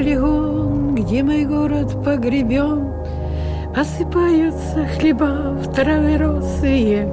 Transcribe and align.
полигон, 0.00 0.94
где 0.94 1.22
мой 1.22 1.44
город 1.44 2.02
погребен, 2.02 2.90
Осыпаются 3.76 4.84
хлеба 4.96 5.52
в 5.52 5.72
траве 5.72 6.16
росые. 6.16 7.08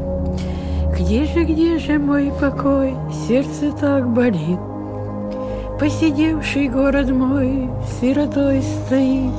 Где 0.97 1.25
же, 1.25 1.43
где 1.43 1.78
же 1.78 2.00
мой 2.00 2.32
покой, 2.42 2.96
сердце 3.28 3.71
так 3.79 4.10
болит. 4.10 4.57
Посидевший 5.79 6.68
город 6.70 7.11
мой 7.11 7.70
сиротой 8.00 8.64
стоит. 8.64 9.33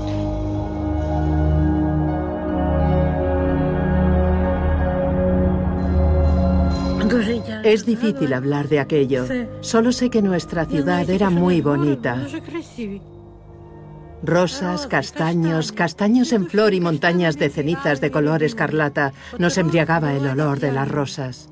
Es 7.65 7.85
difícil 7.85 8.33
hablar 8.33 8.69
de 8.69 8.79
aquello. 8.79 9.27
Solo 9.61 9.91
sé 9.93 10.09
que 10.09 10.23
nuestra 10.23 10.65
ciudad 10.67 11.09
era 11.11 11.31
muy 11.31 11.61
bonita. 11.61 12.17
Rosas, 14.23 14.87
castaños, 14.87 15.73
castaños 15.73 16.33
en 16.33 16.47
flor 16.47 16.75
y 16.75 16.81
montañas 16.81 17.39
de 17.39 17.51
cenizas 17.51 18.01
de 18.01 18.11
color 18.11 18.43
escarlata. 18.43 19.13
Nos 19.39 19.59
embriagaba 19.59 20.15
el 20.15 20.27
olor 20.27 20.59
de 20.59 20.73
las 20.73 20.89
rosas. 20.89 21.49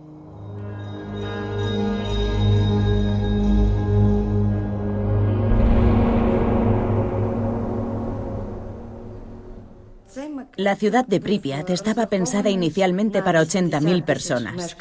La 10.56 10.74
ciudad 10.74 11.06
de 11.06 11.20
Pripyat 11.20 11.68
estaba 11.70 12.06
pensada 12.06 12.48
inicialmente 12.48 13.22
para 13.22 13.42
80.000 13.42 14.04
personas. 14.04 14.76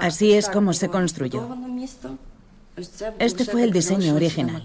Así 0.00 0.32
es 0.34 0.48
como 0.48 0.72
se 0.74 0.88
construyó. 0.88 1.48
Este 3.18 3.44
fue 3.44 3.64
el 3.64 3.72
diseño 3.72 4.14
original. 4.14 4.62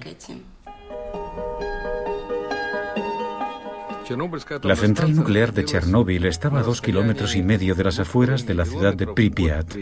La 4.64 4.76
central 4.76 5.16
nuclear 5.16 5.54
de 5.54 5.66
Chernóbil 5.66 6.26
estaba 6.26 6.60
a 6.60 6.64
dos 6.64 6.82
kilómetros 6.82 7.36
y 7.36 7.44
medio 7.44 7.76
de 7.76 7.84
las 7.84 8.00
afueras 8.00 8.46
de 8.46 8.56
la 8.56 8.66
ciudad 8.66 8.96
de 8.96 9.08
Pripyat. 9.08 9.76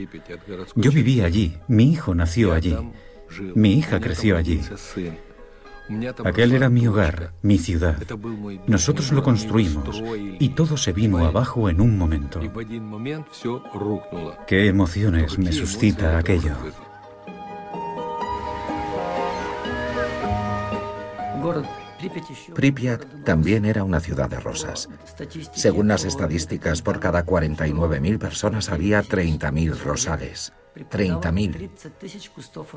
Yo 0.75 0.91
vivía 0.91 1.25
allí, 1.25 1.57
mi 1.67 1.91
hijo 1.91 2.13
nació 2.13 2.53
allí, 2.53 2.75
mi 3.55 3.73
hija 3.73 3.99
creció 3.99 4.37
allí. 4.37 4.61
Aquel 6.25 6.51
era 6.51 6.69
mi 6.69 6.87
hogar, 6.87 7.33
mi 7.41 7.57
ciudad. 7.57 7.97
Nosotros 8.67 9.11
lo 9.13 9.23
construimos 9.23 10.03
y 10.39 10.49
todo 10.49 10.75
se 10.75 10.91
vino 10.91 11.25
abajo 11.25 11.69
en 11.69 11.79
un 11.79 11.97
momento. 11.97 12.41
Qué 14.45 14.67
emociones 14.67 15.37
me 15.37 15.53
suscita 15.53 16.17
aquello. 16.17 16.55
Pripyat 22.53 23.23
también 23.23 23.65
era 23.65 23.83
una 23.83 23.99
ciudad 23.99 24.29
de 24.29 24.39
rosas. 24.39 24.89
Según 25.53 25.87
las 25.87 26.05
estadísticas, 26.05 26.81
por 26.81 26.99
cada 26.99 27.25
49.000 27.25 28.19
personas 28.19 28.69
había 28.69 29.03
30.000 29.03 29.77
rosales. 29.79 30.53
30.000. 30.75 31.69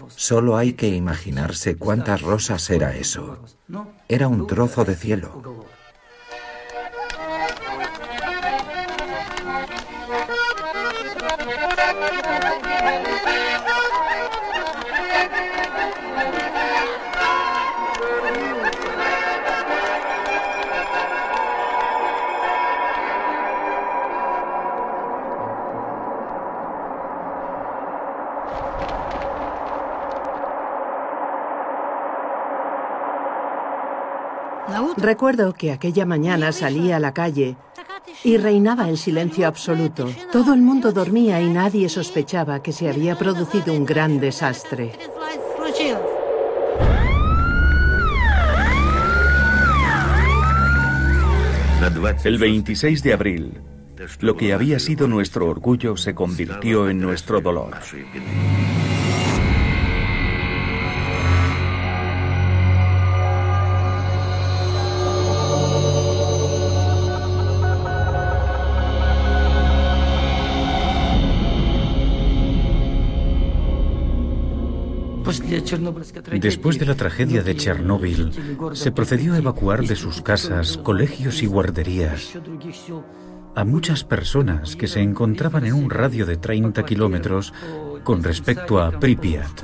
Solo 0.08 0.56
hay 0.56 0.72
que 0.72 0.88
imaginarse 0.88 1.76
cuántas 1.76 2.22
rosas 2.22 2.68
era 2.70 2.96
eso. 2.96 3.44
Era 4.08 4.28
un 4.28 4.46
trozo 4.46 4.84
de 4.84 4.96
cielo. 4.96 5.66
Recuerdo 35.00 35.54
que 35.54 35.72
aquella 35.72 36.04
mañana 36.04 36.52
salí 36.52 36.92
a 36.92 37.00
la 37.00 37.12
calle 37.12 37.56
y 38.22 38.36
reinaba 38.36 38.88
el 38.88 38.98
silencio 38.98 39.46
absoluto. 39.46 40.10
Todo 40.30 40.52
el 40.52 40.60
mundo 40.60 40.92
dormía 40.92 41.40
y 41.40 41.48
nadie 41.48 41.88
sospechaba 41.88 42.62
que 42.62 42.72
se 42.72 42.88
había 42.88 43.16
producido 43.16 43.72
un 43.72 43.86
gran 43.86 44.20
desastre. 44.20 44.92
El 52.24 52.38
26 52.38 53.02
de 53.02 53.12
abril, 53.12 53.60
lo 54.20 54.36
que 54.36 54.52
había 54.52 54.78
sido 54.78 55.08
nuestro 55.08 55.48
orgullo 55.48 55.96
se 55.96 56.14
convirtió 56.14 56.90
en 56.90 57.00
nuestro 57.00 57.40
dolor. 57.40 57.76
Después 76.32 76.78
de 76.78 76.86
la 76.86 76.94
tragedia 76.94 77.42
de 77.42 77.56
Chernóbil, 77.56 78.32
se 78.72 78.92
procedió 78.92 79.34
a 79.34 79.38
evacuar 79.38 79.84
de 79.84 79.96
sus 79.96 80.22
casas, 80.22 80.76
colegios 80.78 81.42
y 81.42 81.46
guarderías 81.46 82.38
a 83.54 83.64
muchas 83.64 84.04
personas 84.04 84.76
que 84.76 84.86
se 84.86 85.00
encontraban 85.00 85.66
en 85.66 85.74
un 85.74 85.90
radio 85.90 86.26
de 86.26 86.36
30 86.36 86.84
kilómetros 86.84 87.52
con 88.04 88.22
respecto 88.22 88.80
a 88.80 88.98
Pripyat. 88.98 89.62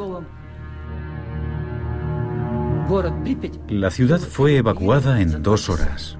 La 3.68 3.90
ciudad 3.90 4.20
fue 4.20 4.56
evacuada 4.56 5.20
en 5.20 5.42
dos 5.42 5.68
horas. 5.68 6.18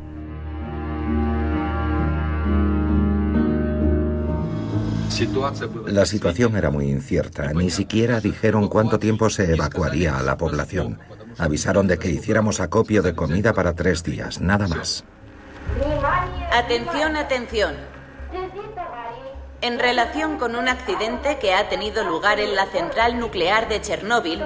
La 5.87 6.04
situación 6.04 6.56
era 6.56 6.71
muy 6.71 6.91
incierta. 6.91 7.53
Ni 7.54 7.71
siquiera 7.71 8.21
dijeron 8.21 8.69
cuánto 8.69 8.99
tiempo 8.99 9.31
se 9.31 9.53
evacuaría 9.53 10.19
a 10.19 10.22
la 10.22 10.37
población. 10.37 10.99
Avisaron 11.38 11.87
de 11.87 11.99
que 11.99 12.09
hiciéramos 12.09 12.60
acopio 12.60 13.03
de 13.03 13.15
comida 13.15 13.55
para 13.55 13.75
tres 13.75 14.03
días, 14.03 14.41
nada 14.41 14.69
más. 14.69 15.05
Atención, 16.53 17.16
atención. 17.16 17.75
En 19.62 19.78
relación 19.78 20.38
con 20.38 20.55
un 20.55 20.69
accidente 20.69 21.38
que 21.38 21.55
ha 21.55 21.69
tenido 21.69 22.05
lugar 22.05 22.38
en 22.38 22.55
la 22.55 22.66
central 22.66 23.19
nuclear 23.19 23.69
de 23.69 23.81
Chernóbil, 23.81 24.44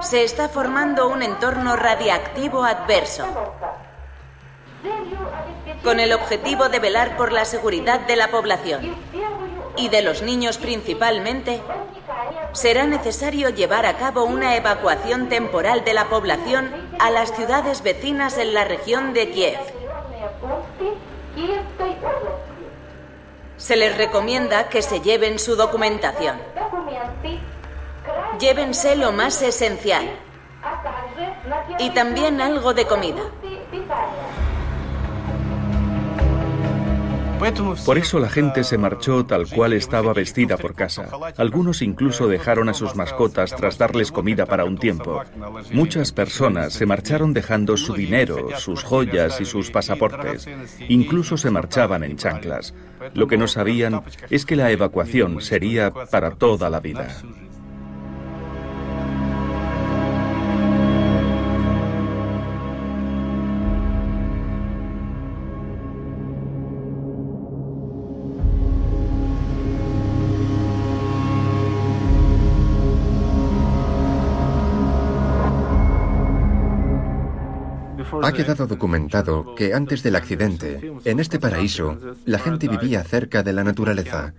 se 0.00 0.22
está 0.22 0.48
formando 0.48 1.08
un 1.08 1.22
entorno 1.22 1.74
radiactivo 1.74 2.64
adverso. 2.64 3.26
Con 5.82 5.98
el 5.98 6.12
objetivo 6.12 6.68
de 6.68 6.78
velar 6.78 7.16
por 7.16 7.32
la 7.32 7.44
seguridad 7.44 8.06
de 8.06 8.16
la 8.16 8.30
población 8.30 8.96
y 9.78 9.88
de 9.88 10.02
los 10.02 10.22
niños 10.22 10.58
principalmente, 10.58 11.60
será 12.52 12.86
necesario 12.86 13.50
llevar 13.50 13.86
a 13.86 13.96
cabo 13.96 14.24
una 14.24 14.56
evacuación 14.56 15.28
temporal 15.28 15.84
de 15.84 15.94
la 15.94 16.06
población 16.06 16.70
a 16.98 17.10
las 17.10 17.32
ciudades 17.34 17.82
vecinas 17.82 18.38
en 18.38 18.54
la 18.54 18.64
región 18.64 19.12
de 19.12 19.30
Kiev. 19.30 19.58
Se 23.56 23.76
les 23.76 23.96
recomienda 23.96 24.68
que 24.68 24.82
se 24.82 25.00
lleven 25.00 25.38
su 25.38 25.56
documentación. 25.56 26.36
Llévense 28.38 28.96
lo 28.96 29.12
más 29.12 29.42
esencial 29.42 30.08
y 31.78 31.90
también 31.90 32.40
algo 32.40 32.74
de 32.74 32.86
comida. 32.86 33.22
Por 37.84 37.98
eso 37.98 38.18
la 38.18 38.28
gente 38.28 38.64
se 38.64 38.78
marchó 38.78 39.24
tal 39.24 39.46
cual 39.48 39.72
estaba 39.72 40.12
vestida 40.12 40.56
por 40.56 40.74
casa. 40.74 41.08
Algunos 41.36 41.82
incluso 41.82 42.26
dejaron 42.26 42.68
a 42.68 42.74
sus 42.74 42.96
mascotas 42.96 43.54
tras 43.54 43.78
darles 43.78 44.10
comida 44.10 44.46
para 44.46 44.64
un 44.64 44.76
tiempo. 44.76 45.22
Muchas 45.72 46.12
personas 46.12 46.72
se 46.72 46.86
marcharon 46.86 47.32
dejando 47.32 47.76
su 47.76 47.94
dinero, 47.94 48.48
sus 48.58 48.82
joyas 48.82 49.40
y 49.40 49.44
sus 49.44 49.70
pasaportes. 49.70 50.48
Incluso 50.88 51.36
se 51.36 51.50
marchaban 51.50 52.02
en 52.02 52.16
chanclas. 52.16 52.74
Lo 53.14 53.28
que 53.28 53.38
no 53.38 53.46
sabían 53.46 54.02
es 54.30 54.44
que 54.44 54.56
la 54.56 54.70
evacuación 54.70 55.40
sería 55.40 55.92
para 55.92 56.32
toda 56.32 56.70
la 56.70 56.80
vida. 56.80 57.08
Ha 78.28 78.32
quedado 78.32 78.66
documentado 78.66 79.54
que 79.54 79.72
antes 79.72 80.02
del 80.02 80.14
accidente, 80.14 80.92
en 81.06 81.18
este 81.18 81.38
paraíso, 81.38 81.98
la 82.26 82.38
gente 82.38 82.68
vivía 82.68 83.02
cerca 83.02 83.42
de 83.42 83.54
la 83.54 83.64
naturaleza 83.64 84.34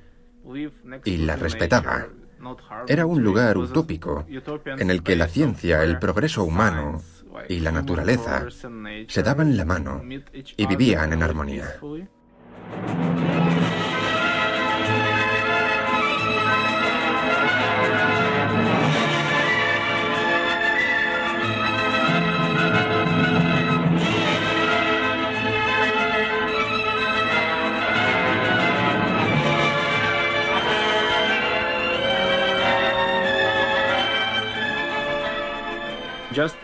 y 1.04 1.18
la 1.18 1.36
respetaba. 1.36 2.06
Era 2.88 3.08
un 3.08 3.24
lugar 3.24 3.58
utópico 3.58 4.28
en 4.64 4.92
el 4.92 5.02
que 5.02 5.16
la 5.16 5.28
ciencia, 5.28 5.82
el 5.82 5.98
progreso 5.98 6.44
humano 6.44 7.02
y 7.48 7.62
la 7.62 7.72
naturaleza 7.72 8.46
se 9.08 9.24
daban 9.24 9.58
la 9.58 9.66
mano 9.66 10.04
y 10.56 10.68
vivían 10.68 11.12
en 11.12 11.24
armonía. 11.24 11.80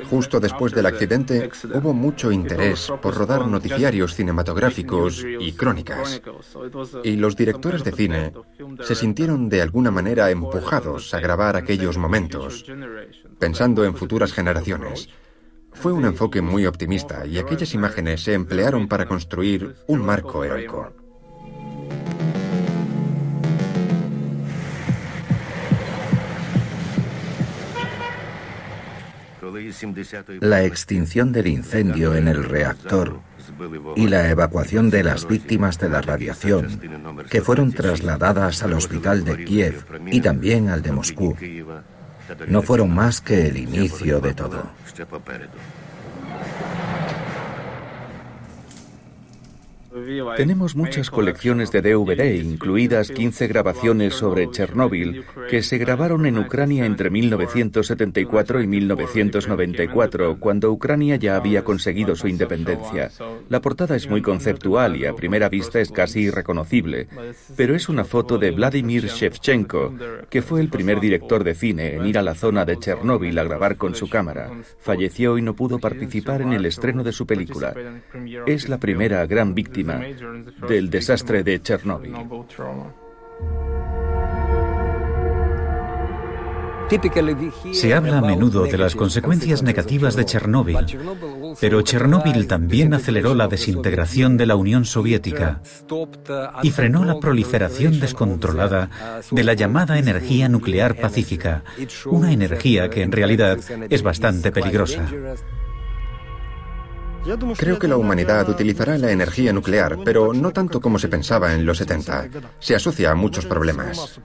Justo 0.10 0.40
después 0.40 0.74
del 0.74 0.86
accidente 0.86 1.50
hubo 1.74 1.94
mucho 1.94 2.32
interés 2.32 2.92
por 3.02 3.16
rodar 3.16 3.48
noticiarios 3.48 4.16
cinematográficos 4.16 5.24
y 5.24 5.52
crónicas. 5.54 6.22
Y 7.04 7.16
los 7.16 7.36
directores 7.36 7.84
de 7.84 7.92
cine 7.92 8.34
se 8.82 8.96
sintieron 8.96 9.50
de 9.50 9.62
alguna 9.62 9.92
manera 9.92 10.30
empujados 10.30 11.14
a 11.14 11.20
grabar 11.20 11.56
aquellos 11.56 11.98
momentos, 11.98 12.66
pensando 13.40 13.86
en 13.86 13.96
futuras 13.96 14.34
generaciones. 14.34 15.10
Fue 15.74 15.92
un 15.92 16.06
enfoque 16.06 16.42
muy 16.42 16.66
optimista 16.66 17.26
y 17.26 17.38
aquellas 17.38 17.74
imágenes 17.74 18.24
se 18.24 18.34
emplearon 18.34 18.88
para 18.88 19.06
construir 19.06 19.76
un 19.88 20.06
marco 20.06 20.44
heroico. 20.44 21.05
La 30.40 30.64
extinción 30.64 31.32
del 31.32 31.48
incendio 31.48 32.16
en 32.16 32.28
el 32.28 32.44
reactor 32.44 33.20
y 33.96 34.08
la 34.08 34.30
evacuación 34.30 34.90
de 34.90 35.04
las 35.04 35.28
víctimas 35.28 35.80
de 35.80 35.90
la 35.90 36.02
radiación, 36.02 36.80
que 37.30 37.42
fueron 37.42 37.72
trasladadas 37.72 38.64
al 38.64 38.74
hospital 38.74 39.24
de 39.24 39.46
Kiev 39.46 39.86
y 40.12 40.22
también 40.22 40.70
al 40.70 40.82
de 40.82 40.92
Moscú, 40.92 41.36
no 42.48 42.62
fueron 42.62 42.94
más 42.94 43.22
que 43.22 43.48
el 43.48 43.58
inicio 43.58 44.20
de 44.20 44.34
todo. 44.34 44.72
Tenemos 50.36 50.76
muchas 50.76 51.10
colecciones 51.10 51.72
de 51.72 51.82
DVD, 51.82 52.36
incluidas 52.36 53.12
15 53.12 53.48
grabaciones 53.48 54.14
sobre 54.14 54.52
Chernóbil, 54.52 55.24
que 55.50 55.64
se 55.64 55.78
grabaron 55.78 56.26
en 56.26 56.38
Ucrania 56.38 56.86
entre 56.86 57.10
1974 57.10 58.62
y 58.62 58.68
1994, 58.68 60.38
cuando 60.38 60.72
Ucrania 60.72 61.16
ya 61.16 61.38
había 61.38 61.64
conseguido 61.64 62.16
su 62.18 62.28
independencia. 62.28 63.10
La 63.48 63.62
portada 63.62 63.96
es 63.96 64.10
muy 64.10 64.22
conceptual 64.22 64.98
y 64.98 65.06
a 65.06 65.16
primera 65.16 65.48
vista 65.48 65.80
es 65.80 65.92
casi 65.92 66.24
irreconocible, 66.24 67.08
pero 67.56 67.74
es 67.74 67.88
una 67.88 68.04
foto 68.04 68.38
de 68.38 68.52
Vladimir 68.52 69.06
Shevchenko, 69.06 69.94
que 70.30 70.42
fue 70.42 70.60
el 70.60 70.68
primer 70.68 71.00
director 71.00 71.46
de 71.46 71.56
cine 71.56 71.96
en 71.96 72.06
ir 72.06 72.18
a 72.18 72.24
la 72.24 72.36
zona 72.36 72.66
de 72.66 72.78
Chernóbil 72.78 73.38
a 73.40 73.46
grabar 73.46 73.78
con 73.78 73.96
su 73.96 74.10
cámara. 74.10 74.52
Falleció 74.78 75.38
y 75.38 75.42
no 75.42 75.56
pudo 75.56 75.80
participar 75.80 76.42
en 76.42 76.52
el 76.52 76.66
estreno 76.66 77.02
de 77.02 77.14
su 77.14 77.26
película. 77.26 77.74
Es 78.46 78.68
la 78.68 78.78
primera 78.78 79.26
gran 79.26 79.56
víctima 79.56 79.85
del 80.68 80.90
desastre 80.90 81.44
de 81.44 81.62
Chernóbil. 81.62 82.14
Se 87.72 87.94
habla 87.94 88.20
a 88.20 88.22
menudo 88.22 88.66
de 88.66 88.78
las 88.78 88.96
consecuencias 88.96 89.64
negativas 89.64 90.16
de 90.16 90.26
Chernóbil, 90.26 90.78
pero 91.60 91.82
Chernóbil 91.82 92.48
también 92.48 92.94
aceleró 92.94 93.34
la 93.34 93.48
desintegración 93.48 94.38
de 94.38 94.46
la 94.46 94.56
Unión 94.56 94.86
Soviética 94.86 95.62
y 96.62 96.70
frenó 96.70 97.04
la 97.04 97.20
proliferación 97.20 98.00
descontrolada 98.00 98.90
de 99.32 99.44
la 99.44 99.54
llamada 99.54 99.98
energía 99.98 100.48
nuclear 100.48 100.96
pacífica, 100.96 101.64
una 102.06 102.32
energía 102.32 102.90
que 102.90 103.02
en 103.02 103.12
realidad 103.12 103.58
es 103.90 104.04
bastante 104.04 104.52
peligrosa. 104.52 105.08
Creo 107.58 107.80
que 107.80 107.88
la 107.88 107.98
humanidad 107.98 108.48
utilizará 108.50 108.98
la 108.98 109.12
energía 109.12 109.52
nuclear, 109.52 109.98
pero 110.04 110.34
no 110.34 110.52
tanto 110.52 110.80
como 110.80 111.00
se 111.00 111.08
pensaba 111.08 111.54
en 111.54 111.66
los 111.66 111.80
70. 111.80 112.30
Se 112.60 112.76
asocia 112.76 113.12
a 113.12 113.16
muchos 113.16 113.46
problemas. 113.46 114.20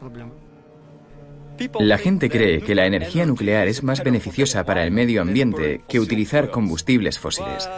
La 1.78 1.98
gente 1.98 2.30
cree 2.30 2.62
que 2.62 2.74
la 2.74 2.86
energía 2.86 3.26
nuclear 3.26 3.68
es 3.68 3.82
más 3.82 4.02
beneficiosa 4.02 4.64
para 4.64 4.82
el 4.82 4.90
medio 4.90 5.20
ambiente 5.20 5.82
que 5.88 6.00
utilizar 6.00 6.50
combustibles 6.50 7.18
fósiles. 7.18 7.68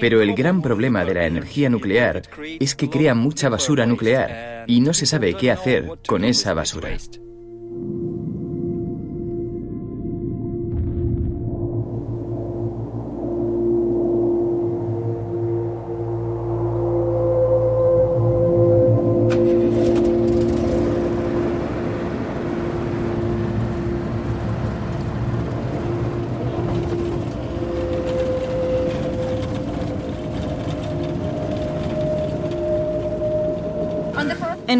Pero 0.00 0.22
el 0.22 0.34
gran 0.34 0.62
problema 0.62 1.04
de 1.04 1.14
la 1.14 1.26
energía 1.26 1.68
nuclear 1.68 2.22
es 2.58 2.74
que 2.74 2.88
crea 2.88 3.14
mucha 3.14 3.48
basura 3.48 3.86
nuclear 3.86 4.64
y 4.66 4.80
no 4.80 4.94
se 4.94 5.06
sabe 5.06 5.34
qué 5.34 5.50
hacer 5.50 5.90
con 6.06 6.24
esa 6.24 6.54
basura. 6.54 6.90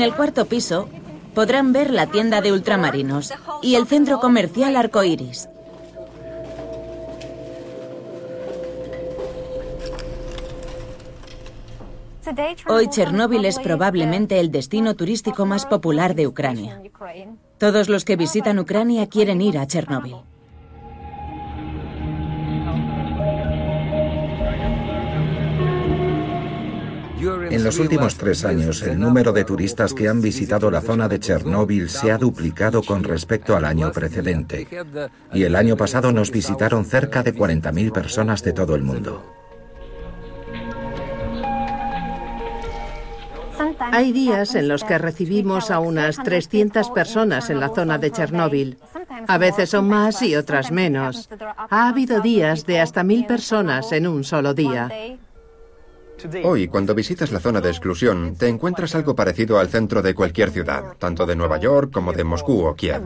El 0.09 0.15
cuarto 0.15 0.47
piso 0.47 0.89
podrán 1.35 1.73
ver 1.73 1.91
la 1.93 2.07
tienda 2.07 2.41
de 2.41 2.51
ultramarinos 2.51 3.33
y 3.63 3.75
el 3.75 3.87
centro 3.87 4.21
comercial 4.21 4.75
Arcoiris. 4.75 5.49
Hoy 12.69 12.89
Chernóbil 12.89 13.45
es 13.45 13.59
probablemente 13.59 14.41
el 14.41 14.51
destino 14.51 14.97
turístico 14.97 15.45
más 15.47 15.67
popular 15.67 16.15
de 16.15 16.27
Ucrania. 16.27 16.83
Todos 17.59 17.89
los 17.89 18.05
que 18.05 18.17
visitan 18.17 18.59
Ucrania 18.59 19.09
quieren 19.09 19.41
ir 19.43 19.59
a 19.59 19.67
Chernóbil. 19.67 20.17
En 27.59 27.65
los 27.65 27.81
últimos 27.81 28.15
tres 28.15 28.45
años, 28.45 28.83
el 28.83 29.01
número 29.01 29.33
de 29.33 29.45
turistas 29.45 29.93
que 29.93 30.09
han 30.09 30.23
visitado 30.23 30.71
la 30.71 30.81
zona 30.81 31.09
de 31.09 31.19
Chernóbil 31.19 31.91
se 31.91 32.13
ha 32.13 32.17
duplicado 32.17 32.85
con 32.85 33.03
respecto 33.03 33.57
al 33.57 33.65
año 33.65 33.91
precedente. 33.91 34.69
Y 35.33 35.43
el 35.43 35.57
año 35.57 35.77
pasado 35.77 36.13
nos 36.13 36.31
visitaron 36.31 36.85
cerca 36.85 37.25
de 37.25 37.35
40.000 37.35 37.91
personas 37.91 38.45
de 38.45 38.53
todo 38.53 38.77
el 38.77 38.85
mundo. 38.85 39.25
Hay 43.91 44.13
días 44.13 44.55
en 44.55 44.69
los 44.69 44.85
que 44.85 44.97
recibimos 44.97 45.73
a 45.73 45.81
unas 45.81 46.23
300 46.23 46.91
personas 46.91 47.51
en 47.51 47.59
la 47.59 47.71
zona 47.71 47.99
de 47.99 48.13
Chernóbil. 48.13 48.79
A 49.27 49.37
veces 49.37 49.71
son 49.71 49.89
más 49.89 50.23
y 50.23 50.37
otras 50.37 50.71
menos. 50.71 51.29
Ha 51.71 51.89
habido 51.89 52.21
días 52.21 52.67
de 52.67 52.79
hasta 52.81 53.03
mil 53.03 53.27
personas 53.27 53.91
en 53.91 54.07
un 54.07 54.23
solo 54.23 54.55
día. 54.55 54.89
Hoy, 56.45 56.69
cuando 56.69 56.95
visitas 56.95 57.31
la 57.33 57.41
zona 57.41 57.61
de 57.61 57.71
exclusión, 57.71 58.37
te 58.37 58.49
encuentras 58.49 58.95
algo 58.95 59.15
parecido 59.15 59.59
al 59.59 59.69
centro 59.69 60.03
de 60.03 60.15
cualquier 60.15 60.51
ciudad, 60.51 60.97
tanto 60.99 61.27
de 61.27 61.37
Nueva 61.37 61.59
York 61.59 61.93
como 61.93 62.13
de 62.13 62.25
Moscú 62.25 62.67
o 62.67 62.75
Kiev. 62.75 63.03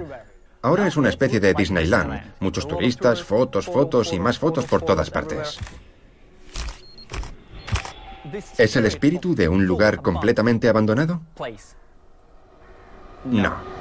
Ahora 0.62 0.86
es 0.86 0.96
una 0.96 1.08
especie 1.08 1.40
de 1.40 1.54
Disneyland. 1.54 2.34
Muchos 2.40 2.68
turistas, 2.68 3.22
fotos, 3.22 3.66
fotos 3.66 4.12
y 4.12 4.20
más 4.20 4.38
fotos 4.38 4.64
por 4.64 4.82
todas 4.82 5.10
partes. 5.10 5.58
¿Es 8.56 8.76
el 8.76 8.86
espíritu 8.86 9.34
de 9.34 9.48
un 9.48 9.66
lugar 9.66 10.00
completamente 10.00 10.68
abandonado? 10.68 11.20
No. 13.24 13.71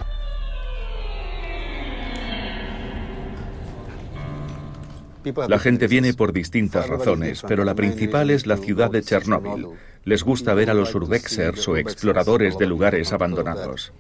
La 5.47 5.59
gente 5.59 5.87
viene 5.87 6.13
por 6.13 6.33
distintas 6.33 6.87
razones, 6.87 7.43
pero 7.47 7.63
la 7.63 7.75
principal 7.75 8.29
es 8.29 8.47
la 8.47 8.57
ciudad 8.57 8.89
de 8.91 9.03
Chernóbil. 9.03 9.67
Les 10.03 10.23
gusta 10.23 10.53
ver 10.53 10.69
a 10.69 10.73
los 10.73 10.95
urbexers 10.95 11.67
o 11.67 11.77
exploradores 11.77 12.57
de 12.57 12.65
lugares 12.65 13.13
abandonados. 13.13 13.93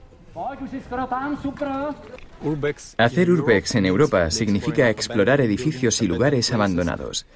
Hacer 2.97 3.29
urbex 3.29 3.75
en 3.75 3.85
Europa 3.85 4.31
significa 4.31 4.89
explorar 4.89 5.41
edificios 5.41 6.01
y 6.01 6.07
lugares 6.07 6.51
abandonados. 6.51 7.27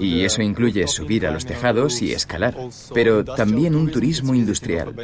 Y 0.00 0.24
eso 0.24 0.42
incluye 0.42 0.86
subir 0.86 1.26
a 1.26 1.30
los 1.30 1.46
tejados 1.46 2.02
y 2.02 2.12
escalar, 2.12 2.54
pero 2.92 3.24
también 3.24 3.74
un 3.74 3.90
turismo 3.90 4.34
industrial, 4.34 4.94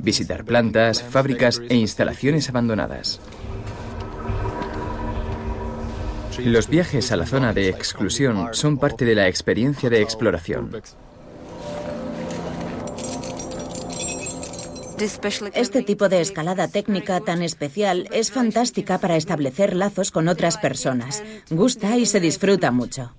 visitar 0.00 0.44
plantas, 0.44 1.02
fábricas 1.02 1.60
e 1.68 1.76
instalaciones 1.76 2.48
abandonadas. 2.48 3.20
Los 6.38 6.68
viajes 6.68 7.12
a 7.12 7.16
la 7.16 7.26
zona 7.26 7.52
de 7.52 7.68
exclusión 7.68 8.48
son 8.52 8.78
parte 8.78 9.04
de 9.04 9.14
la 9.14 9.28
experiencia 9.28 9.90
de 9.90 10.02
exploración. 10.02 10.70
Este 15.54 15.82
tipo 15.82 16.08
de 16.08 16.20
escalada 16.20 16.68
técnica 16.68 17.20
tan 17.20 17.42
especial 17.42 18.08
es 18.12 18.30
fantástica 18.30 18.98
para 18.98 19.16
establecer 19.16 19.76
lazos 19.76 20.10
con 20.10 20.28
otras 20.28 20.56
personas. 20.56 21.22
Gusta 21.50 21.96
y 21.96 22.06
se 22.06 22.20
disfruta 22.20 22.70
mucho. 22.70 23.12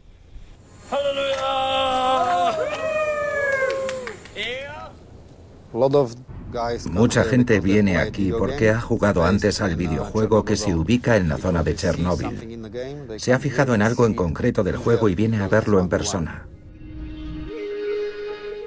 Mucha 6.91 7.23
gente 7.23 7.59
viene 7.59 7.97
aquí 7.97 8.31
porque 8.31 8.69
ha 8.69 8.79
jugado 8.79 9.23
antes 9.23 9.61
al 9.61 9.75
videojuego 9.75 10.45
que 10.45 10.55
se 10.55 10.73
ubica 10.73 11.17
en 11.17 11.29
la 11.29 11.37
zona 11.37 11.63
de 11.63 11.75
Chernóbil. 11.75 12.69
Se 13.17 13.33
ha 13.33 13.39
fijado 13.39 13.75
en 13.75 13.81
algo 13.81 14.05
en 14.05 14.13
concreto 14.13 14.63
del 14.63 14.77
juego 14.77 15.09
y 15.09 15.15
viene 15.15 15.41
a 15.41 15.47
verlo 15.47 15.79
en 15.79 15.89
persona. 15.89 16.47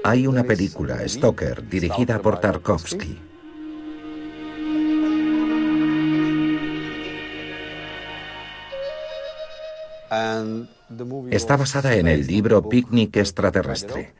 Hay 0.04 0.26
una 0.26 0.44
película, 0.44 1.06
Stoker, 1.06 1.68
dirigida 1.68 2.20
por 2.20 2.40
Tarkovsky. 2.40 3.18
Está 11.30 11.56
basada 11.56 11.94
en 11.94 12.08
el 12.08 12.26
libro 12.26 12.68
Picnic 12.68 13.16
extraterrestre. 13.16 14.12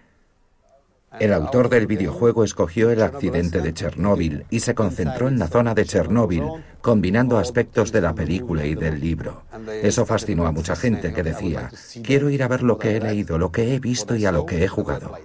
El 1.19 1.33
autor 1.33 1.69
del 1.69 1.87
videojuego 1.87 2.45
escogió 2.45 2.91
el 2.91 3.03
accidente 3.03 3.61
de 3.61 3.75
Chernóbil 3.75 4.47
y 4.49 4.61
se 4.61 4.75
concentró 4.75 5.27
en 5.29 5.39
la 5.39 5.49
zona 5.49 5.75
de 5.75 5.85
Chernóbil, 5.85 6.45
combinando 6.81 7.39
aspectos 7.39 7.91
de 7.91 8.01
la 8.01 8.15
película 8.15 8.65
y 8.65 8.75
del 8.75 9.01
libro. 9.01 9.43
Eso 9.83 10.07
fascinó 10.07 10.47
a 10.47 10.53
mucha 10.53 10.77
gente 10.77 11.13
que 11.13 11.23
decía, 11.23 11.71
quiero 12.05 12.31
ir 12.31 12.43
a 12.43 12.49
ver 12.49 12.63
lo 12.63 12.79
que 12.79 12.97
he 12.97 13.01
leído, 13.01 13.39
lo 13.39 13.51
que 13.51 13.75
he 13.75 13.81
visto 13.81 14.15
y 14.15 14.25
a 14.25 14.33
lo 14.33 14.47
que 14.47 14.63
he 14.63 14.69
jugado. 14.69 15.19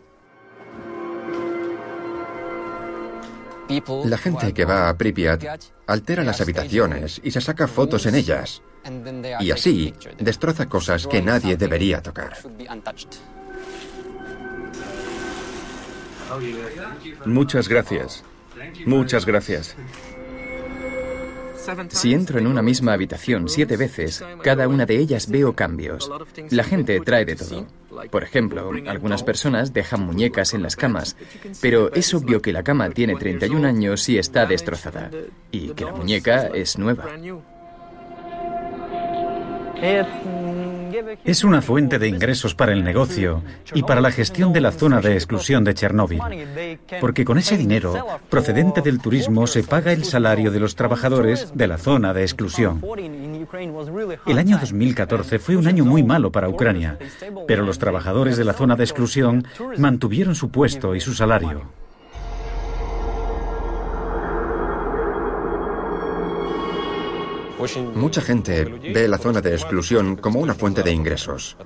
La 4.05 4.17
gente 4.17 4.53
que 4.53 4.65
va 4.65 4.89
a 4.89 4.97
Pripyat 4.97 5.43
altera 5.87 6.23
las 6.23 6.41
habitaciones 6.41 7.19
y 7.23 7.31
se 7.31 7.41
saca 7.41 7.67
fotos 7.67 8.05
en 8.05 8.15
ellas. 8.15 8.61
Y 9.39 9.51
así 9.51 9.93
destroza 10.19 10.67
cosas 10.67 11.07
que 11.07 11.21
nadie 11.21 11.57
debería 11.57 12.01
tocar. 12.01 12.33
Muchas 17.25 17.67
gracias. 17.67 18.23
Muchas 18.85 19.25
gracias. 19.25 19.75
Si 21.89 22.13
entro 22.13 22.39
en 22.39 22.47
una 22.47 22.61
misma 22.61 22.93
habitación 22.93 23.49
siete 23.49 23.75
veces, 23.75 24.23
cada 24.43 24.67
una 24.67 24.85
de 24.85 24.97
ellas 24.97 25.29
veo 25.29 25.53
cambios. 25.53 26.11
La 26.51 26.63
gente 26.63 26.99
trae 26.99 27.25
de 27.25 27.35
todo. 27.35 27.65
Por 28.11 28.23
ejemplo, 28.23 28.71
algunas 28.87 29.23
personas 29.23 29.73
dejan 29.73 30.05
muñecas 30.05 30.53
en 30.53 30.61
las 30.61 30.75
camas, 30.75 31.15
pero 31.61 31.91
es 31.93 32.13
obvio 32.13 32.41
que 32.41 32.53
la 32.53 32.63
cama 32.63 32.89
tiene 32.89 33.15
31 33.15 33.67
años 33.67 34.07
y 34.09 34.17
está 34.17 34.45
destrozada, 34.45 35.09
y 35.51 35.69
que 35.69 35.85
la 35.85 35.93
muñeca 35.93 36.47
es 36.53 36.77
nueva. 36.77 37.05
Es 41.23 41.43
una 41.43 41.61
fuente 41.61 41.99
de 41.99 42.07
ingresos 42.07 42.55
para 42.55 42.73
el 42.73 42.83
negocio 42.83 43.43
y 43.73 43.83
para 43.83 44.01
la 44.01 44.11
gestión 44.11 44.53
de 44.53 44.61
la 44.61 44.71
zona 44.71 45.01
de 45.01 45.13
exclusión 45.13 45.63
de 45.63 45.73
Chernóbil, 45.73 46.21
porque 47.01 47.25
con 47.25 47.37
ese 47.37 47.57
dinero 47.57 48.05
procedente 48.29 48.81
del 48.81 48.99
turismo 48.99 49.47
se 49.47 49.63
paga 49.63 49.91
el 49.91 50.03
salario 50.03 50.51
de 50.51 50.59
los 50.59 50.75
trabajadores 50.75 51.51
de 51.55 51.67
la 51.67 51.77
zona 51.77 52.13
de 52.13 52.21
exclusión. 52.21 52.81
El 54.25 54.37
año 54.37 54.57
2014 54.57 55.39
fue 55.39 55.55
un 55.55 55.67
año 55.67 55.85
muy 55.85 56.03
malo 56.03 56.31
para 56.31 56.49
Ucrania, 56.49 56.97
pero 57.47 57.63
los 57.63 57.79
trabajadores 57.79 58.37
de 58.37 58.45
la 58.45 58.53
zona 58.53 58.75
de 58.75 58.83
exclusión 58.83 59.45
mantuvieron 59.77 60.35
su 60.35 60.49
puesto 60.49 60.95
y 60.95 61.01
su 61.01 61.13
salario. 61.13 61.84
Mucha 67.95 68.21
gente 68.21 68.65
ve 68.65 69.07
la 69.07 69.17
zona 69.17 69.41
de 69.41 69.53
exclusión 69.53 70.17
como 70.17 70.39
una 70.39 70.53
fuente 70.53 70.83
de 70.83 70.91
ingresos. 70.91 71.57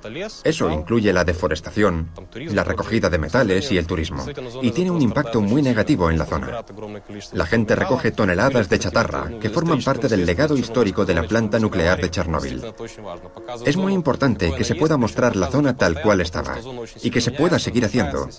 Eso 0.43 0.69
incluye 0.69 1.11
la 1.11 1.23
deforestación, 1.23 2.11
la 2.33 2.63
recogida 2.63 3.09
de 3.09 3.17
metales 3.17 3.71
y 3.71 3.77
el 3.77 3.87
turismo. 3.87 4.25
Y 4.61 4.71
tiene 4.71 4.91
un 4.91 5.01
impacto 5.01 5.41
muy 5.41 5.61
negativo 5.61 6.09
en 6.09 6.17
la 6.17 6.25
zona. 6.25 6.63
La 7.33 7.45
gente 7.45 7.75
recoge 7.75 8.11
toneladas 8.11 8.69
de 8.69 8.79
chatarra 8.79 9.31
que 9.39 9.49
forman 9.49 9.81
parte 9.81 10.07
del 10.07 10.25
legado 10.25 10.55
histórico 10.55 11.05
de 11.05 11.15
la 11.15 11.23
planta 11.23 11.59
nuclear 11.59 11.99
de 11.99 12.11
Chernóbil. 12.11 12.63
Es 13.65 13.77
muy 13.77 13.93
importante 13.93 14.53
que 14.55 14.63
se 14.63 14.75
pueda 14.75 14.97
mostrar 14.97 15.35
la 15.35 15.47
zona 15.47 15.75
tal 15.75 16.01
cual 16.01 16.21
estaba 16.21 16.57
y 17.01 17.09
que 17.09 17.21
se 17.21 17.31
pueda 17.31 17.59
seguir 17.59 17.85
haciendo, 17.85 18.29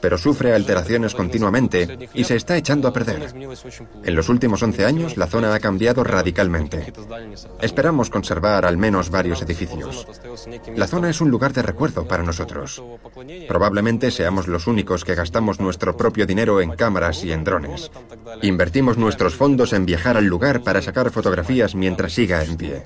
pero 0.00 0.18
sufre 0.18 0.54
alteraciones 0.54 1.14
continuamente 1.14 2.08
y 2.14 2.24
se 2.24 2.36
está 2.36 2.56
echando 2.56 2.88
a 2.88 2.92
perder. 2.92 3.34
En 4.04 4.14
los 4.14 4.28
últimos 4.28 4.62
11 4.62 4.84
años 4.84 5.16
la 5.16 5.26
zona 5.26 5.54
ha 5.54 5.60
cambiado 5.60 6.04
radicalmente. 6.04 6.92
Esperamos 7.60 8.10
conservar 8.10 8.64
al 8.64 8.76
menos 8.76 9.10
varios 9.10 9.42
edificios. 9.42 10.06
La 10.76 10.86
zona 10.86 11.10
es 11.10 11.20
un 11.20 11.30
lugar 11.30 11.52
de 11.52 11.62
recuerdo 11.62 12.06
para 12.06 12.22
nosotros. 12.22 12.82
Probablemente 13.48 14.10
seamos 14.10 14.48
los 14.48 14.66
únicos 14.66 15.04
que 15.04 15.14
gastamos 15.14 15.60
nuestro 15.60 15.96
propio 15.96 16.26
dinero 16.26 16.60
en 16.60 16.70
cámaras 16.72 17.24
y 17.24 17.32
en 17.32 17.44
drones. 17.44 17.90
Invertimos 18.42 18.98
nuestros 18.98 19.34
fondos 19.34 19.72
en 19.72 19.86
viajar 19.86 20.16
al 20.16 20.26
lugar 20.26 20.62
para 20.62 20.82
sacar 20.82 21.10
fotografías 21.10 21.74
mientras 21.74 22.12
siga 22.12 22.42
en 22.44 22.56
pie. 22.56 22.84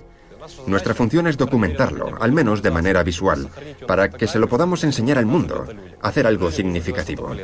Nuestra 0.67 0.95
función 0.95 1.27
es 1.27 1.37
documentarlo, 1.37 2.17
al 2.21 2.33
menos 2.33 2.63
de 2.63 2.71
manera 2.71 3.03
visual, 3.03 3.49
para 3.87 4.11
que 4.11 4.27
se 4.27 4.39
lo 4.39 4.49
podamos 4.49 4.85
enseñar 4.85 5.19
al 5.19 5.27
mundo, 5.27 5.67
hacer 6.01 6.27
algo 6.27 6.51
significativo. 6.51 7.35